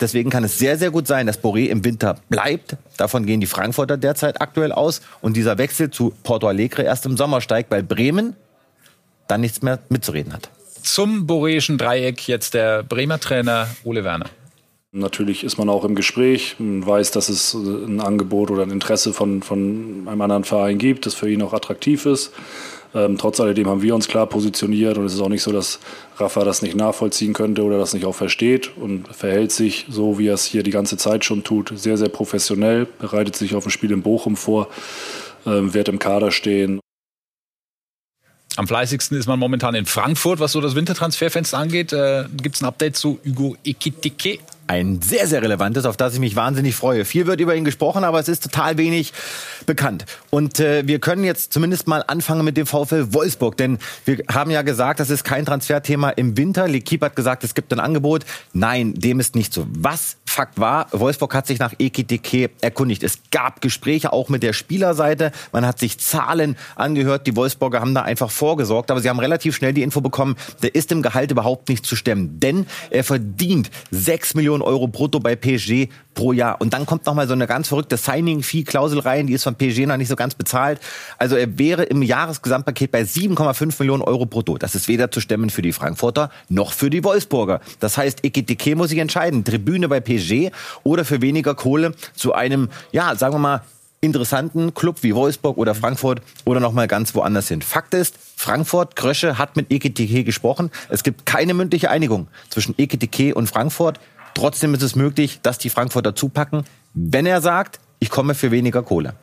Deswegen 0.00 0.30
kann 0.30 0.44
es 0.44 0.58
sehr, 0.58 0.78
sehr 0.78 0.90
gut 0.90 1.06
sein, 1.06 1.26
dass 1.26 1.42
Boré 1.42 1.68
im 1.68 1.84
Winter 1.84 2.16
bleibt. 2.28 2.76
Davon 2.96 3.26
gehen 3.26 3.40
die 3.40 3.46
Frankfurter 3.46 3.96
derzeit 3.96 4.40
aktuell 4.40 4.72
aus. 4.72 5.00
Und 5.20 5.36
dieser 5.36 5.58
Wechsel 5.58 5.90
zu 5.90 6.12
Porto 6.22 6.46
Alegre 6.46 6.82
erst 6.82 7.06
im 7.06 7.16
Sommer 7.16 7.40
steigt, 7.40 7.70
weil 7.70 7.82
Bremen 7.82 8.36
dann 9.28 9.40
nichts 9.40 9.62
mehr 9.62 9.78
mitzureden 9.88 10.32
hat. 10.32 10.50
Zum 10.82 11.26
Boreischen 11.26 11.78
Dreieck 11.78 12.28
jetzt 12.28 12.54
der 12.54 12.82
Bremer 12.82 13.18
Trainer 13.18 13.68
Ole 13.84 14.04
Werner. 14.04 14.26
Natürlich 14.92 15.42
ist 15.42 15.58
man 15.58 15.68
auch 15.68 15.84
im 15.84 15.96
Gespräch 15.96 16.54
und 16.60 16.86
weiß, 16.86 17.10
dass 17.10 17.28
es 17.28 17.52
ein 17.54 18.00
Angebot 18.00 18.52
oder 18.52 18.62
ein 18.62 18.70
Interesse 18.70 19.12
von, 19.12 19.42
von 19.42 20.06
einem 20.06 20.20
anderen 20.20 20.44
Verein 20.44 20.78
gibt, 20.78 21.06
das 21.06 21.14
für 21.14 21.28
ihn 21.28 21.42
auch 21.42 21.52
attraktiv 21.52 22.06
ist. 22.06 22.32
Ähm, 22.94 23.18
trotz 23.18 23.40
alledem 23.40 23.68
haben 23.68 23.82
wir 23.82 23.94
uns 23.94 24.06
klar 24.06 24.26
positioniert 24.26 24.96
und 24.98 25.04
es 25.04 25.14
ist 25.14 25.20
auch 25.20 25.28
nicht 25.28 25.42
so, 25.42 25.50
dass 25.50 25.80
Rafa 26.16 26.44
das 26.44 26.62
nicht 26.62 26.76
nachvollziehen 26.76 27.32
könnte 27.32 27.64
oder 27.64 27.76
das 27.76 27.92
nicht 27.92 28.06
auch 28.06 28.14
versteht 28.14 28.76
und 28.76 29.08
verhält 29.08 29.50
sich 29.50 29.86
so, 29.88 30.18
wie 30.18 30.28
er 30.28 30.34
es 30.34 30.44
hier 30.44 30.62
die 30.62 30.70
ganze 30.70 30.96
Zeit 30.96 31.24
schon 31.24 31.42
tut, 31.42 31.72
sehr, 31.74 31.96
sehr 31.98 32.08
professionell, 32.08 32.86
bereitet 32.86 33.34
sich 33.34 33.56
auf 33.56 33.66
ein 33.66 33.70
Spiel 33.70 33.90
in 33.90 34.02
Bochum 34.02 34.36
vor, 34.36 34.68
ähm, 35.44 35.74
wird 35.74 35.88
im 35.88 35.98
Kader 35.98 36.30
stehen. 36.30 36.78
Am 38.56 38.68
fleißigsten 38.68 39.18
ist 39.18 39.26
man 39.26 39.40
momentan 39.40 39.74
in 39.74 39.84
Frankfurt, 39.84 40.38
was 40.38 40.52
so 40.52 40.60
das 40.60 40.76
Wintertransferfenster 40.76 41.58
angeht. 41.58 41.92
Äh, 41.92 42.26
Gibt 42.36 42.54
es 42.54 42.62
ein 42.62 42.66
Update 42.66 42.96
zu 42.96 43.18
Hugo 43.26 43.56
Ekitike? 43.64 44.38
Ein 44.66 45.02
sehr, 45.02 45.26
sehr 45.26 45.42
relevantes, 45.42 45.84
auf 45.84 45.96
das 45.96 46.14
ich 46.14 46.20
mich 46.20 46.36
wahnsinnig 46.36 46.74
freue. 46.74 47.04
Viel 47.04 47.26
wird 47.26 47.40
über 47.40 47.54
ihn 47.54 47.64
gesprochen, 47.64 48.02
aber 48.02 48.18
es 48.18 48.28
ist 48.28 48.42
total 48.42 48.78
wenig 48.78 49.12
bekannt. 49.66 50.06
Und 50.30 50.58
äh, 50.58 50.86
wir 50.86 51.00
können 51.00 51.22
jetzt 51.22 51.52
zumindest 51.52 51.86
mal 51.86 52.02
anfangen 52.06 52.44
mit 52.44 52.56
dem 52.56 52.66
VfL 52.66 53.12
Wolfsburg, 53.12 53.56
denn 53.56 53.78
wir 54.06 54.18
haben 54.32 54.50
ja 54.50 54.62
gesagt, 54.62 55.00
das 55.00 55.10
ist 55.10 55.24
kein 55.24 55.44
Transferthema 55.44 56.10
im 56.10 56.36
Winter. 56.36 56.64
L'Equipe 56.64 57.04
hat 57.04 57.16
gesagt, 57.16 57.44
es 57.44 57.54
gibt 57.54 57.72
ein 57.72 57.80
Angebot. 57.80 58.24
Nein, 58.52 58.94
dem 58.94 59.20
ist 59.20 59.34
nicht 59.34 59.52
so. 59.52 59.66
Was 59.70 60.16
Fakt 60.34 60.58
war, 60.58 60.88
Wolfsburg 60.90 61.32
hat 61.32 61.46
sich 61.46 61.60
nach 61.60 61.74
Ekitike 61.78 62.50
erkundigt. 62.60 63.04
Es 63.04 63.20
gab 63.30 63.60
Gespräche 63.60 64.12
auch 64.12 64.28
mit 64.28 64.42
der 64.42 64.52
Spielerseite. 64.52 65.30
Man 65.52 65.64
hat 65.64 65.78
sich 65.78 65.98
Zahlen 66.00 66.56
angehört. 66.74 67.28
Die 67.28 67.36
Wolfsburger 67.36 67.80
haben 67.80 67.94
da 67.94 68.02
einfach 68.02 68.32
vorgesorgt. 68.32 68.90
Aber 68.90 69.00
sie 69.00 69.08
haben 69.08 69.20
relativ 69.20 69.54
schnell 69.54 69.72
die 69.72 69.84
Info 69.84 70.00
bekommen, 70.00 70.34
der 70.60 70.74
ist 70.74 70.90
im 70.90 71.02
Gehalt 71.02 71.30
überhaupt 71.30 71.68
nicht 71.68 71.86
zu 71.86 71.94
stemmen. 71.94 72.40
Denn 72.40 72.66
er 72.90 73.04
verdient 73.04 73.70
6 73.92 74.34
Millionen 74.34 74.62
Euro 74.62 74.88
brutto 74.88 75.20
bei 75.20 75.36
PSG 75.36 75.86
pro 76.14 76.32
Jahr. 76.32 76.60
Und 76.60 76.74
dann 76.74 76.84
kommt 76.84 77.06
noch 77.06 77.14
mal 77.14 77.28
so 77.28 77.32
eine 77.32 77.46
ganz 77.46 77.68
verrückte 77.68 77.96
Signing-Fee-Klausel 77.96 78.98
rein. 78.98 79.28
Die 79.28 79.34
ist 79.34 79.44
von 79.44 79.54
PSG 79.54 79.86
noch 79.86 79.96
nicht 79.96 80.08
so 80.08 80.16
ganz 80.16 80.34
bezahlt. 80.34 80.80
Also 81.16 81.36
er 81.36 81.60
wäre 81.60 81.84
im 81.84 82.02
Jahresgesamtpaket 82.02 82.90
bei 82.90 83.02
7,5 83.02 83.76
Millionen 83.78 84.02
Euro 84.02 84.26
brutto. 84.26 84.58
Das 84.58 84.74
ist 84.74 84.88
weder 84.88 85.12
zu 85.12 85.20
stemmen 85.20 85.50
für 85.50 85.62
die 85.62 85.72
Frankfurter 85.72 86.30
noch 86.48 86.72
für 86.72 86.90
die 86.90 87.04
Wolfsburger. 87.04 87.60
Das 87.78 87.96
heißt, 87.96 88.24
Ekitike 88.24 88.74
muss 88.74 88.88
sich 88.88 88.98
entscheiden. 88.98 89.44
Tribüne 89.44 89.88
bei 89.88 90.00
PSG 90.00 90.23
oder 90.82 91.04
für 91.04 91.22
weniger 91.22 91.54
Kohle 91.54 91.94
zu 92.14 92.32
einem, 92.32 92.68
ja, 92.92 93.14
sagen 93.16 93.34
wir 93.34 93.38
mal, 93.38 93.62
interessanten 94.04 94.74
Club 94.74 94.98
wie 95.02 95.14
Wolfsburg 95.14 95.56
oder 95.56 95.74
Frankfurt 95.74 96.20
oder 96.44 96.60
noch 96.60 96.72
mal 96.72 96.86
ganz 96.86 97.14
woanders 97.14 97.48
hin. 97.48 97.62
Fakt 97.62 97.94
ist, 97.94 98.16
Frankfurt, 98.36 98.96
Krösche 98.96 99.38
hat 99.38 99.56
mit 99.56 99.72
Ekitike 99.72 100.24
gesprochen. 100.24 100.70
Es 100.90 101.02
gibt 101.02 101.24
keine 101.26 101.54
mündliche 101.54 101.90
Einigung 101.90 102.28
zwischen 102.50 102.74
Ekitike 102.76 103.34
und 103.34 103.48
Frankfurt. 103.48 103.98
Trotzdem 104.34 104.74
ist 104.74 104.82
es 104.82 104.94
möglich, 104.94 105.40
dass 105.42 105.58
die 105.58 105.70
Frankfurter 105.70 106.14
zupacken, 106.14 106.64
wenn 106.92 107.24
er 107.24 107.40
sagt, 107.40 107.80
ich 107.98 108.10
komme 108.10 108.34
für 108.34 108.50
weniger 108.50 108.82
Kohle. 108.82 109.14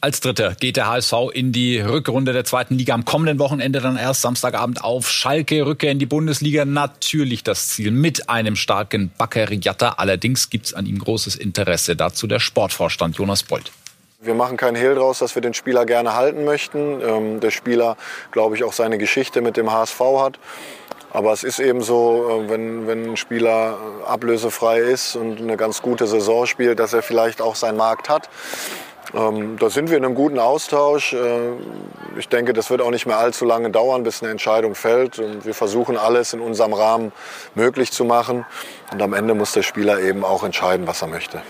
Als 0.00 0.20
Dritter 0.20 0.54
geht 0.54 0.76
der 0.76 0.86
HSV 0.86 1.12
in 1.32 1.50
die 1.50 1.80
Rückrunde 1.80 2.32
der 2.32 2.44
zweiten 2.44 2.74
Liga 2.74 2.94
am 2.94 3.04
kommenden 3.04 3.40
Wochenende 3.40 3.80
dann 3.80 3.96
erst 3.96 4.22
Samstagabend 4.22 4.84
auf 4.84 5.10
Schalke. 5.10 5.66
Rückkehr 5.66 5.90
in 5.90 5.98
die 5.98 6.06
Bundesliga 6.06 6.64
natürlich 6.64 7.42
das 7.42 7.70
Ziel 7.70 7.90
mit 7.90 8.30
einem 8.30 8.54
starken 8.54 9.10
Baccariata. 9.18 9.94
Allerdings 9.96 10.50
gibt 10.50 10.66
es 10.66 10.74
an 10.74 10.86
ihm 10.86 11.00
großes 11.00 11.34
Interesse. 11.34 11.96
Dazu 11.96 12.28
der 12.28 12.38
Sportvorstand 12.38 13.16
Jonas 13.16 13.42
Bold. 13.42 13.72
Wir 14.20 14.34
machen 14.34 14.56
keinen 14.56 14.76
Hehl 14.76 14.94
draus, 14.94 15.18
dass 15.18 15.34
wir 15.34 15.42
den 15.42 15.54
Spieler 15.54 15.84
gerne 15.84 16.14
halten 16.14 16.44
möchten. 16.44 17.00
Ähm, 17.00 17.40
der 17.40 17.50
Spieler, 17.50 17.96
glaube 18.30 18.54
ich, 18.54 18.62
auch 18.62 18.72
seine 18.72 18.98
Geschichte 18.98 19.40
mit 19.40 19.56
dem 19.56 19.72
HSV 19.72 20.00
hat. 20.20 20.38
Aber 21.10 21.32
es 21.32 21.42
ist 21.42 21.58
eben 21.58 21.82
so, 21.82 22.44
äh, 22.46 22.50
wenn, 22.50 22.86
wenn 22.86 23.10
ein 23.10 23.16
Spieler 23.16 23.76
ablösefrei 24.06 24.78
ist 24.78 25.16
und 25.16 25.40
eine 25.40 25.56
ganz 25.56 25.82
gute 25.82 26.06
Saison 26.06 26.46
spielt, 26.46 26.78
dass 26.78 26.92
er 26.92 27.02
vielleicht 27.02 27.40
auch 27.40 27.56
seinen 27.56 27.78
Markt 27.78 28.08
hat. 28.08 28.28
Ähm, 29.14 29.56
da 29.58 29.70
sind 29.70 29.90
wir 29.90 29.96
in 29.96 30.04
einem 30.04 30.14
guten 30.14 30.38
Austausch. 30.38 31.12
Äh, 31.12 31.52
ich 32.18 32.28
denke, 32.28 32.52
das 32.52 32.70
wird 32.70 32.80
auch 32.80 32.90
nicht 32.90 33.06
mehr 33.06 33.18
allzu 33.18 33.44
lange 33.44 33.70
dauern, 33.70 34.02
bis 34.02 34.22
eine 34.22 34.30
Entscheidung 34.30 34.74
fällt. 34.74 35.18
Und 35.18 35.44
wir 35.44 35.54
versuchen 35.54 35.96
alles 35.96 36.32
in 36.32 36.40
unserem 36.40 36.72
Rahmen 36.72 37.12
möglich 37.54 37.92
zu 37.92 38.04
machen. 38.04 38.44
Und 38.92 39.02
am 39.02 39.12
Ende 39.14 39.34
muss 39.34 39.52
der 39.52 39.62
Spieler 39.62 40.00
eben 40.00 40.24
auch 40.24 40.44
entscheiden, 40.44 40.86
was 40.86 41.02
er 41.02 41.08
möchte 41.08 41.42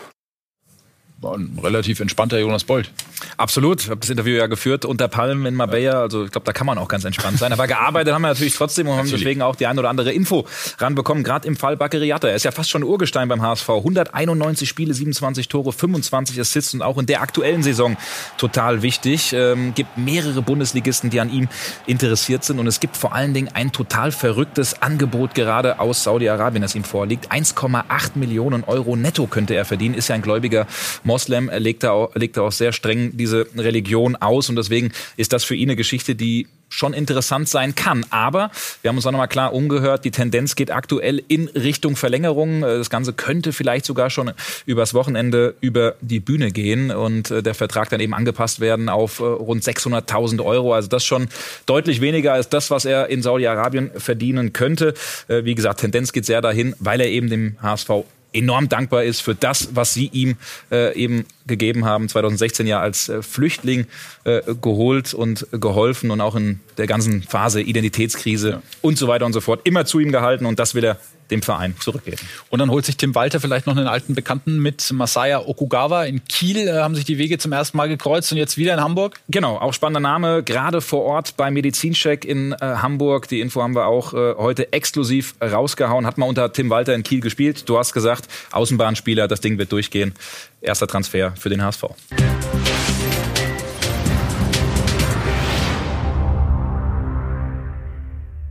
war 1.21 1.35
ein 1.35 1.59
relativ 1.63 1.99
entspannter 2.01 2.39
Jonas 2.39 2.65
Bold. 2.65 2.93
Absolut. 3.37 3.83
Ich 3.83 3.91
habe 3.91 3.99
das 4.01 4.09
Interview 4.09 4.37
ja 4.37 4.47
geführt 4.47 4.85
unter 4.85 5.09
Palmen 5.09 5.47
in 5.47 5.55
Marbella. 5.55 6.01
Also 6.01 6.25
ich 6.25 6.31
glaube, 6.31 6.45
da 6.45 6.53
kann 6.53 6.67
man 6.67 6.79
auch 6.79 6.87
ganz 6.87 7.05
entspannt 7.05 7.39
sein. 7.39 7.53
Aber 7.53 7.67
gearbeitet 7.67 8.15
haben 8.15 8.23
wir 8.23 8.29
natürlich 8.29 8.55
trotzdem 8.55 8.87
und 8.87 8.97
haben 8.97 9.11
deswegen 9.11 9.43
auch 9.43 9.57
die 9.57 9.67
ein 9.67 9.79
oder 9.79 9.89
andere 9.91 10.13
Info 10.13 10.47
ranbekommen. 10.79 11.25
Gerade 11.25 11.49
im 11.49 11.57
Fall 11.57 11.77
Baccariata. 11.77 12.29
Er 12.29 12.37
ist 12.37 12.45
ja 12.45 12.53
fast 12.53 12.71
schon 12.71 12.85
Urgestein 12.85 13.29
beim 13.29 13.43
HSV. 13.43 13.69
191 13.69 14.69
Spiele, 14.69 14.95
27 14.95 15.49
Tore, 15.49 15.73
25 15.73 16.39
Assists 16.39 16.75
und 16.75 16.83
auch 16.83 16.99
in 16.99 17.07
der 17.07 17.21
aktuellen 17.21 17.65
Saison 17.65 17.97
total 18.37 18.83
wichtig. 18.83 19.33
Ähm, 19.33 19.75
gibt 19.75 19.99
mehrere 19.99 20.43
Bundesligisten, 20.43 21.11
die 21.11 21.19
an 21.21 21.33
ihm 21.33 21.49
interessiert 21.87 22.45
sind. 22.45 22.61
Und 22.61 22.69
es 22.69 22.79
gibt 22.79 22.97
vor 22.97 23.13
allen 23.13 23.35
Dingen 23.35 23.49
ein 23.55 23.73
total 23.73 24.13
verrücktes 24.13 24.83
Angebot 24.83 25.35
gerade 25.35 25.81
aus 25.81 26.05
Saudi-Arabien, 26.05 26.63
das 26.63 26.77
ihm 26.77 26.85
vorliegt. 26.85 27.33
1,8 27.33 28.11
Millionen 28.15 28.63
Euro 28.63 28.95
netto 28.95 29.27
könnte 29.27 29.55
er 29.55 29.65
verdienen. 29.65 29.97
Ist 29.97 30.09
ja 30.09 30.15
ein 30.15 30.23
gläubiger 30.23 30.69
Moslem 31.09 31.51
legt 31.57 31.83
er 31.83 31.93
auch, 31.93 32.15
legt 32.15 32.37
er 32.37 32.45
auch 32.45 32.53
sehr 32.53 32.73
streng 32.73 33.17
diese 33.17 33.47
Religion 33.57 34.15
aus 34.15 34.49
und 34.49 34.57
deswegen 34.57 34.93
ist 35.17 35.33
das 35.33 35.43
für 35.43 35.57
ihn 35.57 35.71
eine 35.71 35.77
Geschichte, 35.77 36.15
die 36.15 36.47
schon 36.69 36.93
interessant 36.93 37.49
sein 37.49 37.75
kann. 37.75 38.05
Aber 38.11 38.51
wir 38.83 38.91
haben 38.91 38.97
uns 38.97 39.07
auch 39.07 39.11
nochmal 39.11 39.29
klar 39.29 39.53
umgehört, 39.53 40.05
die 40.05 40.11
Tendenz 40.11 40.55
geht 40.55 40.71
aktuell 40.71 41.23
in 41.29 41.49
Richtung 41.49 41.97
Verlängerung. 41.97 42.61
Das 42.61 42.91
Ganze 42.91 43.13
könnte 43.13 43.53
vielleicht 43.53 43.87
sogar 43.87 44.11
schon 44.11 44.33
übers 44.67 44.95
Wochenende 44.95 45.55
über 45.61 45.97
die 46.01 46.21
Bühne 46.21 46.51
gehen 46.51 46.91
und 46.91 47.31
äh, 47.31 47.43
der 47.43 47.55
Vertrag 47.55 47.89
dann 47.91 48.01
eben 48.01 48.15
angepasst 48.15 48.61
werden 48.61 48.89
auf 48.89 49.21
äh, 49.21 49.25
rund 49.25 49.65
600.000 49.65 50.45
Euro. 50.45 50.75
Also 50.75 50.89
das 50.89 51.05
schon 51.05 51.29
deutlich 51.67 52.01
weniger 52.01 52.35
als 52.35 52.49
das, 52.49 52.71
was 52.71 52.85
er 52.85 53.09
in 53.09 53.23
Saudi-Arabien 53.23 53.91
verdienen 53.97 54.53
könnte. 54.53 54.95
Äh, 55.29 55.45
wie 55.45 55.55
gesagt, 55.55 55.81
Tendenz 55.81 56.13
geht 56.13 56.27
sehr 56.27 56.41
dahin, 56.41 56.75
weil 56.79 57.01
er 57.01 57.09
eben 57.09 57.31
dem 57.31 57.57
HSV 57.63 58.05
enorm 58.33 58.69
dankbar 58.69 59.05
ist 59.05 59.21
für 59.21 59.35
das, 59.35 59.71
was 59.75 59.95
sie 59.95 60.07
ihm 60.13 60.37
äh, 60.71 60.95
eben 60.95 61.25
gegeben 61.47 61.85
haben, 61.85 62.09
2016 62.09 62.67
ja 62.67 62.81
als 62.81 63.09
äh, 63.09 63.23
Flüchtling 63.23 63.87
äh, 64.25 64.43
geholt 64.61 65.15
und 65.15 65.47
geholfen 65.53 66.11
und 66.11 66.21
auch 66.21 66.37
in 66.37 66.61
der 66.77 66.87
ganzen 66.87 67.23
Phase 67.23 67.61
Identitätskrise 67.61 68.51
ja. 68.51 68.63
und 68.83 68.99
so 68.99 69.09
weiter 69.09 69.27
und 69.27 69.33
so 69.33 69.41
fort 69.41 69.61
immer 69.65 69.85
zu 69.85 69.99
ihm 70.01 70.13
gehalten 70.13 70.47
und 70.47 70.59
das 70.59 70.75
will 70.75 70.85
er 70.85 70.99
dem 71.31 71.43
Verein 71.43 71.75
zurückgeben. 71.81 72.19
Und 72.51 72.59
dann 72.59 72.71
holt 72.71 72.87
sich 72.87 72.97
Tim 72.97 73.15
Walter 73.15 73.41
vielleicht 73.41 73.67
noch 73.67 73.77
einen 73.77 73.87
alten 73.87 74.15
Bekannten 74.15 74.59
mit 74.59 74.91
Masaya 74.93 75.41
Okugawa. 75.41 76.05
In 76.05 76.25
Kiel 76.25 76.69
äh, 76.69 76.73
haben 76.73 76.95
sich 76.95 77.05
die 77.05 77.19
Wege 77.19 77.39
zum 77.39 77.53
ersten 77.53 77.77
Mal 77.77 77.89
gekreuzt 77.89 78.33
und 78.33 78.39
jetzt 78.39 78.57
wieder 78.57 78.75
in 78.75 78.81
Hamburg. 78.81 79.21
Genau, 79.29 79.57
auch 79.57 79.75
spannender 79.75 80.01
Name, 80.01 80.43
gerade 80.43 80.81
vor 80.81 81.05
Ort 81.05 81.37
beim 81.37 81.55
Medizincheck 81.55 82.25
in 82.25 82.53
äh, 82.53 82.57
Hamburg. 82.61 83.29
Die 83.29 83.41
Info 83.41 83.63
haben 83.63 83.75
wir 83.75 83.87
auch 83.87 84.15
äh, 84.15 84.35
heute 84.37 84.73
exklusiv 84.73 85.35
rausgehauen. 85.41 86.07
Hat 86.07 86.19
mal 86.19 86.27
unter 86.27 86.53
Tim 86.53 86.71
Walter 86.71 86.95
in 86.95 87.03
Kiel 87.03 87.21
gespielt. 87.21 87.69
Du 87.69 87.79
hast 87.79 87.93
gesagt, 87.93 88.29
Außenbahnspieler, 88.53 89.29
das 89.29 89.41
Ding 89.41 89.59
wird 89.59 89.73
durchgehen. 89.73 90.15
Erster 90.61 90.87
Transfer 90.87 91.33
für 91.37 91.49
den 91.49 91.63
HSV. 91.63 91.85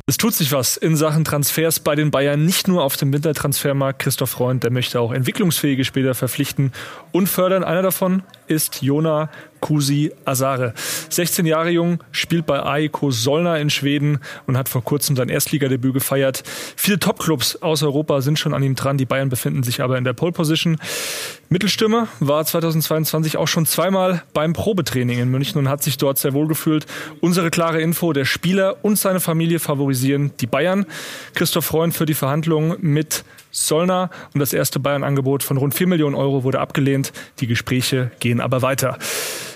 Es 0.09 0.15
tut 0.15 0.33
sich 0.33 0.53
was 0.53 0.77
in 0.77 0.95
Sachen 0.95 1.25
Transfers 1.25 1.81
bei 1.81 1.93
den 1.93 2.11
Bayern, 2.11 2.45
nicht 2.45 2.69
nur 2.69 2.81
auf 2.81 2.95
dem 2.95 3.11
Wintertransfermarkt. 3.11 3.99
Christoph 3.99 4.29
Freund, 4.29 4.63
der 4.63 4.71
möchte 4.71 5.01
auch 5.01 5.11
entwicklungsfähige 5.11 5.83
Spieler 5.83 6.15
verpflichten 6.15 6.71
und 7.11 7.27
fördern. 7.27 7.65
Einer 7.65 7.81
davon 7.81 8.23
ist 8.47 8.81
Jona 8.81 9.29
Kusi 9.59 10.11
Asare. 10.25 10.73
16 11.09 11.45
Jahre 11.45 11.69
jung, 11.69 12.03
spielt 12.11 12.45
bei 12.45 12.61
AIK 12.63 12.97
Solna 13.09 13.57
in 13.57 13.69
Schweden 13.69 14.19
und 14.45 14.57
hat 14.57 14.69
vor 14.69 14.83
kurzem 14.83 15.15
sein 15.15 15.29
Erstligadebüt 15.29 15.93
gefeiert. 15.93 16.43
Viele 16.75 16.99
Topclubs 16.99 17.57
aus 17.57 17.83
Europa 17.83 18.21
sind 18.21 18.39
schon 18.39 18.53
an 18.53 18.63
ihm 18.63 18.75
dran. 18.75 18.97
Die 18.97 19.05
Bayern 19.05 19.29
befinden 19.29 19.63
sich 19.63 19.81
aber 19.81 19.97
in 19.97 20.03
der 20.03 20.13
Pole 20.13 20.31
Position. 20.31 20.77
Mittelstürmer 21.49 22.07
war 22.19 22.45
2022 22.45 23.37
auch 23.37 23.47
schon 23.47 23.65
zweimal 23.65 24.23
beim 24.33 24.53
Probetraining 24.53 25.19
in 25.19 25.29
München 25.29 25.57
und 25.57 25.69
hat 25.69 25.83
sich 25.83 25.97
dort 25.97 26.17
sehr 26.17 26.33
wohl 26.33 26.47
gefühlt. 26.47 26.85
Unsere 27.21 27.49
klare 27.49 27.81
Info, 27.81 28.13
der 28.13 28.25
Spieler 28.25 28.77
und 28.83 28.97
seine 28.97 29.19
Familie 29.19 29.59
favorisieren 29.59 30.31
die 30.39 30.47
Bayern. 30.47 30.85
Christoph 31.33 31.65
Freund 31.65 31.93
für 31.93 32.05
die 32.05 32.13
Verhandlungen 32.13 32.77
mit 32.81 33.23
Solna 33.65 34.09
und 34.33 34.39
das 34.39 34.53
erste 34.53 34.79
Bayern-Angebot 34.79 35.43
von 35.43 35.57
rund 35.57 35.73
4 35.73 35.87
Millionen 35.87 36.15
Euro 36.15 36.43
wurde 36.43 36.59
abgelehnt. 36.59 37.11
Die 37.39 37.47
Gespräche 37.47 38.11
gehen 38.19 38.39
aber 38.39 38.61
weiter. 38.61 38.97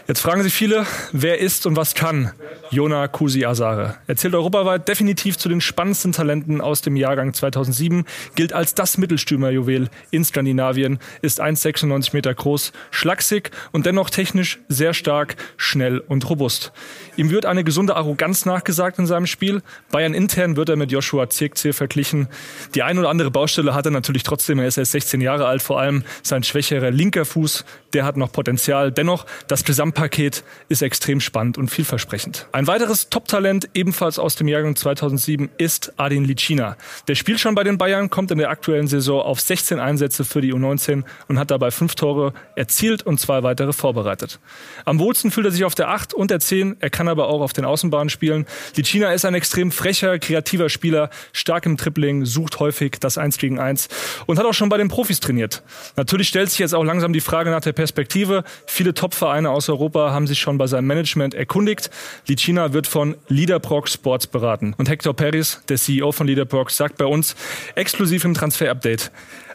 Jetzt 0.08 0.22
fragen 0.22 0.42
sich 0.42 0.54
viele, 0.54 0.86
wer 1.12 1.40
ist 1.40 1.66
und 1.66 1.76
was 1.76 1.94
kann 1.94 2.32
Jona 2.72 3.08
Kusi 3.08 3.46
Asare? 3.46 3.96
Er 4.08 4.16
zählt 4.16 4.34
europaweit 4.34 4.88
definitiv 4.88 5.38
zu 5.38 5.48
den 5.48 5.62
spannendsten 5.62 6.12
Talenten 6.12 6.60
aus 6.60 6.82
dem 6.82 6.96
Jahrgang 6.96 7.34
2007, 7.34 8.06
gilt 8.36 8.52
als 8.52 8.74
das 8.74 8.98
Mittelstürmerjuwel 8.98 9.90
in 10.10 10.26
Skandinavien, 10.26 11.00
ist 11.22 11.42
1,96 11.42 12.14
Meter 12.14 12.34
groß, 12.34 12.72
schlaksig 12.90 13.52
und 13.72 13.86
dennoch 13.86 14.10
technisch 14.10 14.60
sehr 14.68 14.94
stark, 14.94 15.36
schnell 15.58 16.00
und 16.00 16.30
robust. 16.30 16.72
Ihm 17.16 17.30
wird 17.30 17.46
eine 17.46 17.64
gesunde 17.64 17.96
Arroganz 17.96 18.46
nachgesagt 18.46 18.98
in 18.98 19.06
seinem 19.06 19.28
Spiel. 19.28 19.62
Bayern 19.92 20.14
intern 20.14 20.56
wird 20.56 20.70
er 20.70 20.78
mit 20.78 20.92
Joshua 20.92 21.30
Zirkzee 21.30 21.74
verglichen. 21.74 22.28
Die 22.74 22.84
ein 22.84 22.98
oder 22.98 23.10
andere 23.10 23.30
Baustelle 23.32 23.76
hat 23.76 23.86
er 23.86 23.92
natürlich 23.92 24.24
trotzdem. 24.24 24.60
Er 24.60 24.68
ist 24.68 24.78
erst 24.78 24.94
16 24.94 25.22
Jahre 25.22 25.46
alt, 25.46 25.62
vor 25.62 25.80
allem 25.80 26.04
sein 26.24 26.44
schwächerer 26.44 26.90
linker 26.90 27.26
Fuß, 27.26 27.66
der 27.94 28.06
hat 28.06 28.18
noch 28.18 28.32
Potenzial. 28.32 28.92
Dennoch, 28.92 29.26
das 29.48 29.64
Gesamtpaket 29.92 30.44
ist 30.70 30.82
extrem 30.82 31.20
spannend 31.20 31.58
und 31.58 31.70
vielversprechend. 31.70 32.48
Ein 32.54 32.68
weiteres 32.68 33.10
Top-Talent, 33.10 33.70
ebenfalls 33.74 34.20
aus 34.20 34.36
dem 34.36 34.48
Jahrgang 34.48 34.76
2007, 34.76 35.50
ist 35.58 35.94
Adin 35.98 36.24
Licina. 36.24 36.78
Der 37.08 37.16
spielt 37.16 37.40
schon 37.40 37.56
bei 37.56 37.64
den 37.64 37.78
Bayern, 37.78 38.10
kommt 38.10 38.32
in 38.32 38.38
der 38.38 38.50
aktuellen 38.50 38.88
Saison 38.88 39.22
auf 39.22 39.42
16 39.42 39.80
Einsätze 39.80 40.24
für 40.24 40.40
die 40.40 40.54
U19 40.54 41.04
und 41.28 41.40
hat 41.40 41.52
dabei 41.52 41.72
fünf 41.72 41.96
Tore 41.96 42.34
erzielt 42.56 43.04
und 43.04 43.20
zwei 43.20 43.44
weitere 43.44 43.74
vorbereitet. 43.74 44.40
Am 44.86 45.00
wohlsten 45.00 45.30
fühlt 45.30 45.48
er 45.48 45.52
sich 45.52 45.66
auf 45.66 45.76
der 45.76 45.90
8 45.90 46.14
und 46.14 46.32
der 46.32 46.40
10. 46.40 46.78
Er 46.80 46.90
kann 46.90 47.10
aber 47.10 47.28
auch 47.28 47.42
auf 47.42 47.52
den 47.52 47.66
Außenbahnen 47.66 48.10
spielen. 48.10 48.46
Licina 48.76 49.12
ist 49.12 49.26
ein 49.26 49.34
extrem 49.34 49.72
frecher, 49.72 50.20
kreativer 50.20 50.70
Spieler, 50.70 51.10
stark 51.34 51.66
im 51.66 51.76
Tripling, 51.76 52.26
sucht 52.26 52.60
häufig 52.60 52.94
das 53.00 53.18
1 53.18 53.38
gegen 53.38 53.60
1 53.60 53.90
und 54.26 54.40
hat 54.40 54.46
auch 54.46 54.54
schon 54.54 54.70
bei 54.70 54.78
den 54.78 54.88
Profis 54.88 55.20
trainiert. 55.20 55.64
Natürlich 55.98 56.30
stellt 56.30 56.50
sich 56.50 56.60
jetzt 56.60 56.74
auch 56.74 56.84
langsam 56.84 57.12
die 57.12 57.22
Frage 57.22 57.50
nach 57.50 57.62
der 57.62 57.74
Perspektive. 57.74 58.44
Viele 58.68 58.94
Top-Vereine 58.94 59.50
aus 59.50 59.68
Europa 59.68 59.81
Europa 59.82 60.12
haben 60.12 60.28
sich 60.28 60.40
schon 60.40 60.60
bei 60.60 60.68
seinem 60.68 60.86
Management 60.86 61.34
erkundigt. 61.34 61.90
Licina 62.28 62.72
wird 62.72 62.86
von 62.86 63.16
Leaderproc 63.30 63.90
Sports 63.90 64.28
beraten. 64.28 64.76
Und 64.78 64.90
Hector 64.90 65.16
Perez, 65.16 65.64
der 65.70 65.78
CEO 65.78 66.12
von 66.12 66.28
Leaderproc, 66.28 66.70
sagt 66.70 66.98
bei 66.98 67.06
uns 67.06 67.36
exklusiv 67.74 68.24
im 68.24 68.36
Transfer-Update, 68.36 69.12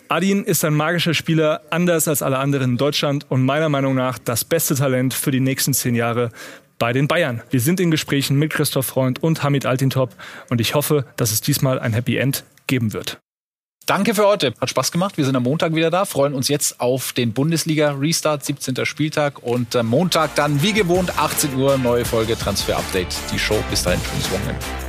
Adin 0.09 0.43
ist 0.43 0.65
ein 0.65 0.75
magischer 0.75 1.15
Spieler, 1.15 1.61
anders 1.71 2.09
als 2.09 2.23
alle 2.23 2.39
anderen 2.39 2.73
in 2.73 2.77
Deutschland 2.77 3.27
und 3.29 3.45
meiner 3.45 3.69
Meinung 3.69 3.95
nach 3.95 4.19
das 4.19 4.45
beste 4.45 4.75
Talent 4.75 5.15
für 5.15 5.31
die 5.31 5.41
nächsten 5.41 5.75
zehn 5.75 5.95
Jahre 5.95 6.31
bei 6.79 6.93
den 6.93 7.07
Bayern. 7.07 7.43
Wir 7.51 7.61
sind 7.61 7.79
in 7.79 7.93
Gesprächen 7.93 8.37
mit 8.37 8.53
Christoph 8.53 8.87
Freund 8.87 9.23
und 9.23 9.45
Hamid 9.45 9.65
Altintop 9.65 10.11
und 10.51 10.61
ich 10.61 10.75
hoffe, 10.75 11.07
dass 11.17 11.31
es 11.31 11.41
diesmal 11.41 11.79
ein 11.79 11.93
Happy 11.93 12.17
End 12.17 12.45
geben 12.67 12.93
wird. 12.93 13.19
Danke 13.87 14.17
für 14.17 14.27
heute. 14.27 14.53
Hat 14.61 14.69
Spaß 14.69 14.91
gemacht. 14.91 15.17
Wir 15.17 15.25
sind 15.25 15.37
am 15.37 15.45
Montag 15.45 15.73
wieder 15.73 15.91
da. 15.91 16.05
Freuen 16.05 16.35
uns 16.35 16.49
jetzt 16.49 16.81
auf 16.81 17.13
den 17.13 17.33
Bundesliga-Restart, 17.33 18.45
17. 18.45 18.85
Spieltag. 18.85 19.45
Und 19.45 19.77
am 19.77 19.87
Montag 19.87 20.35
dann, 20.35 20.61
wie 20.61 20.73
gewohnt, 20.73 21.17
18 21.17 21.55
Uhr, 21.55 21.79
neue 21.79 22.05
Folge 22.05 22.37
Transfer 22.37 22.79
Update. 22.79 23.17
Die 23.33 23.39
Show. 23.39 23.63
Bis 23.71 23.85
dahin, 23.85 24.01
schönes 24.01 24.31
Wochenende. 24.33 24.86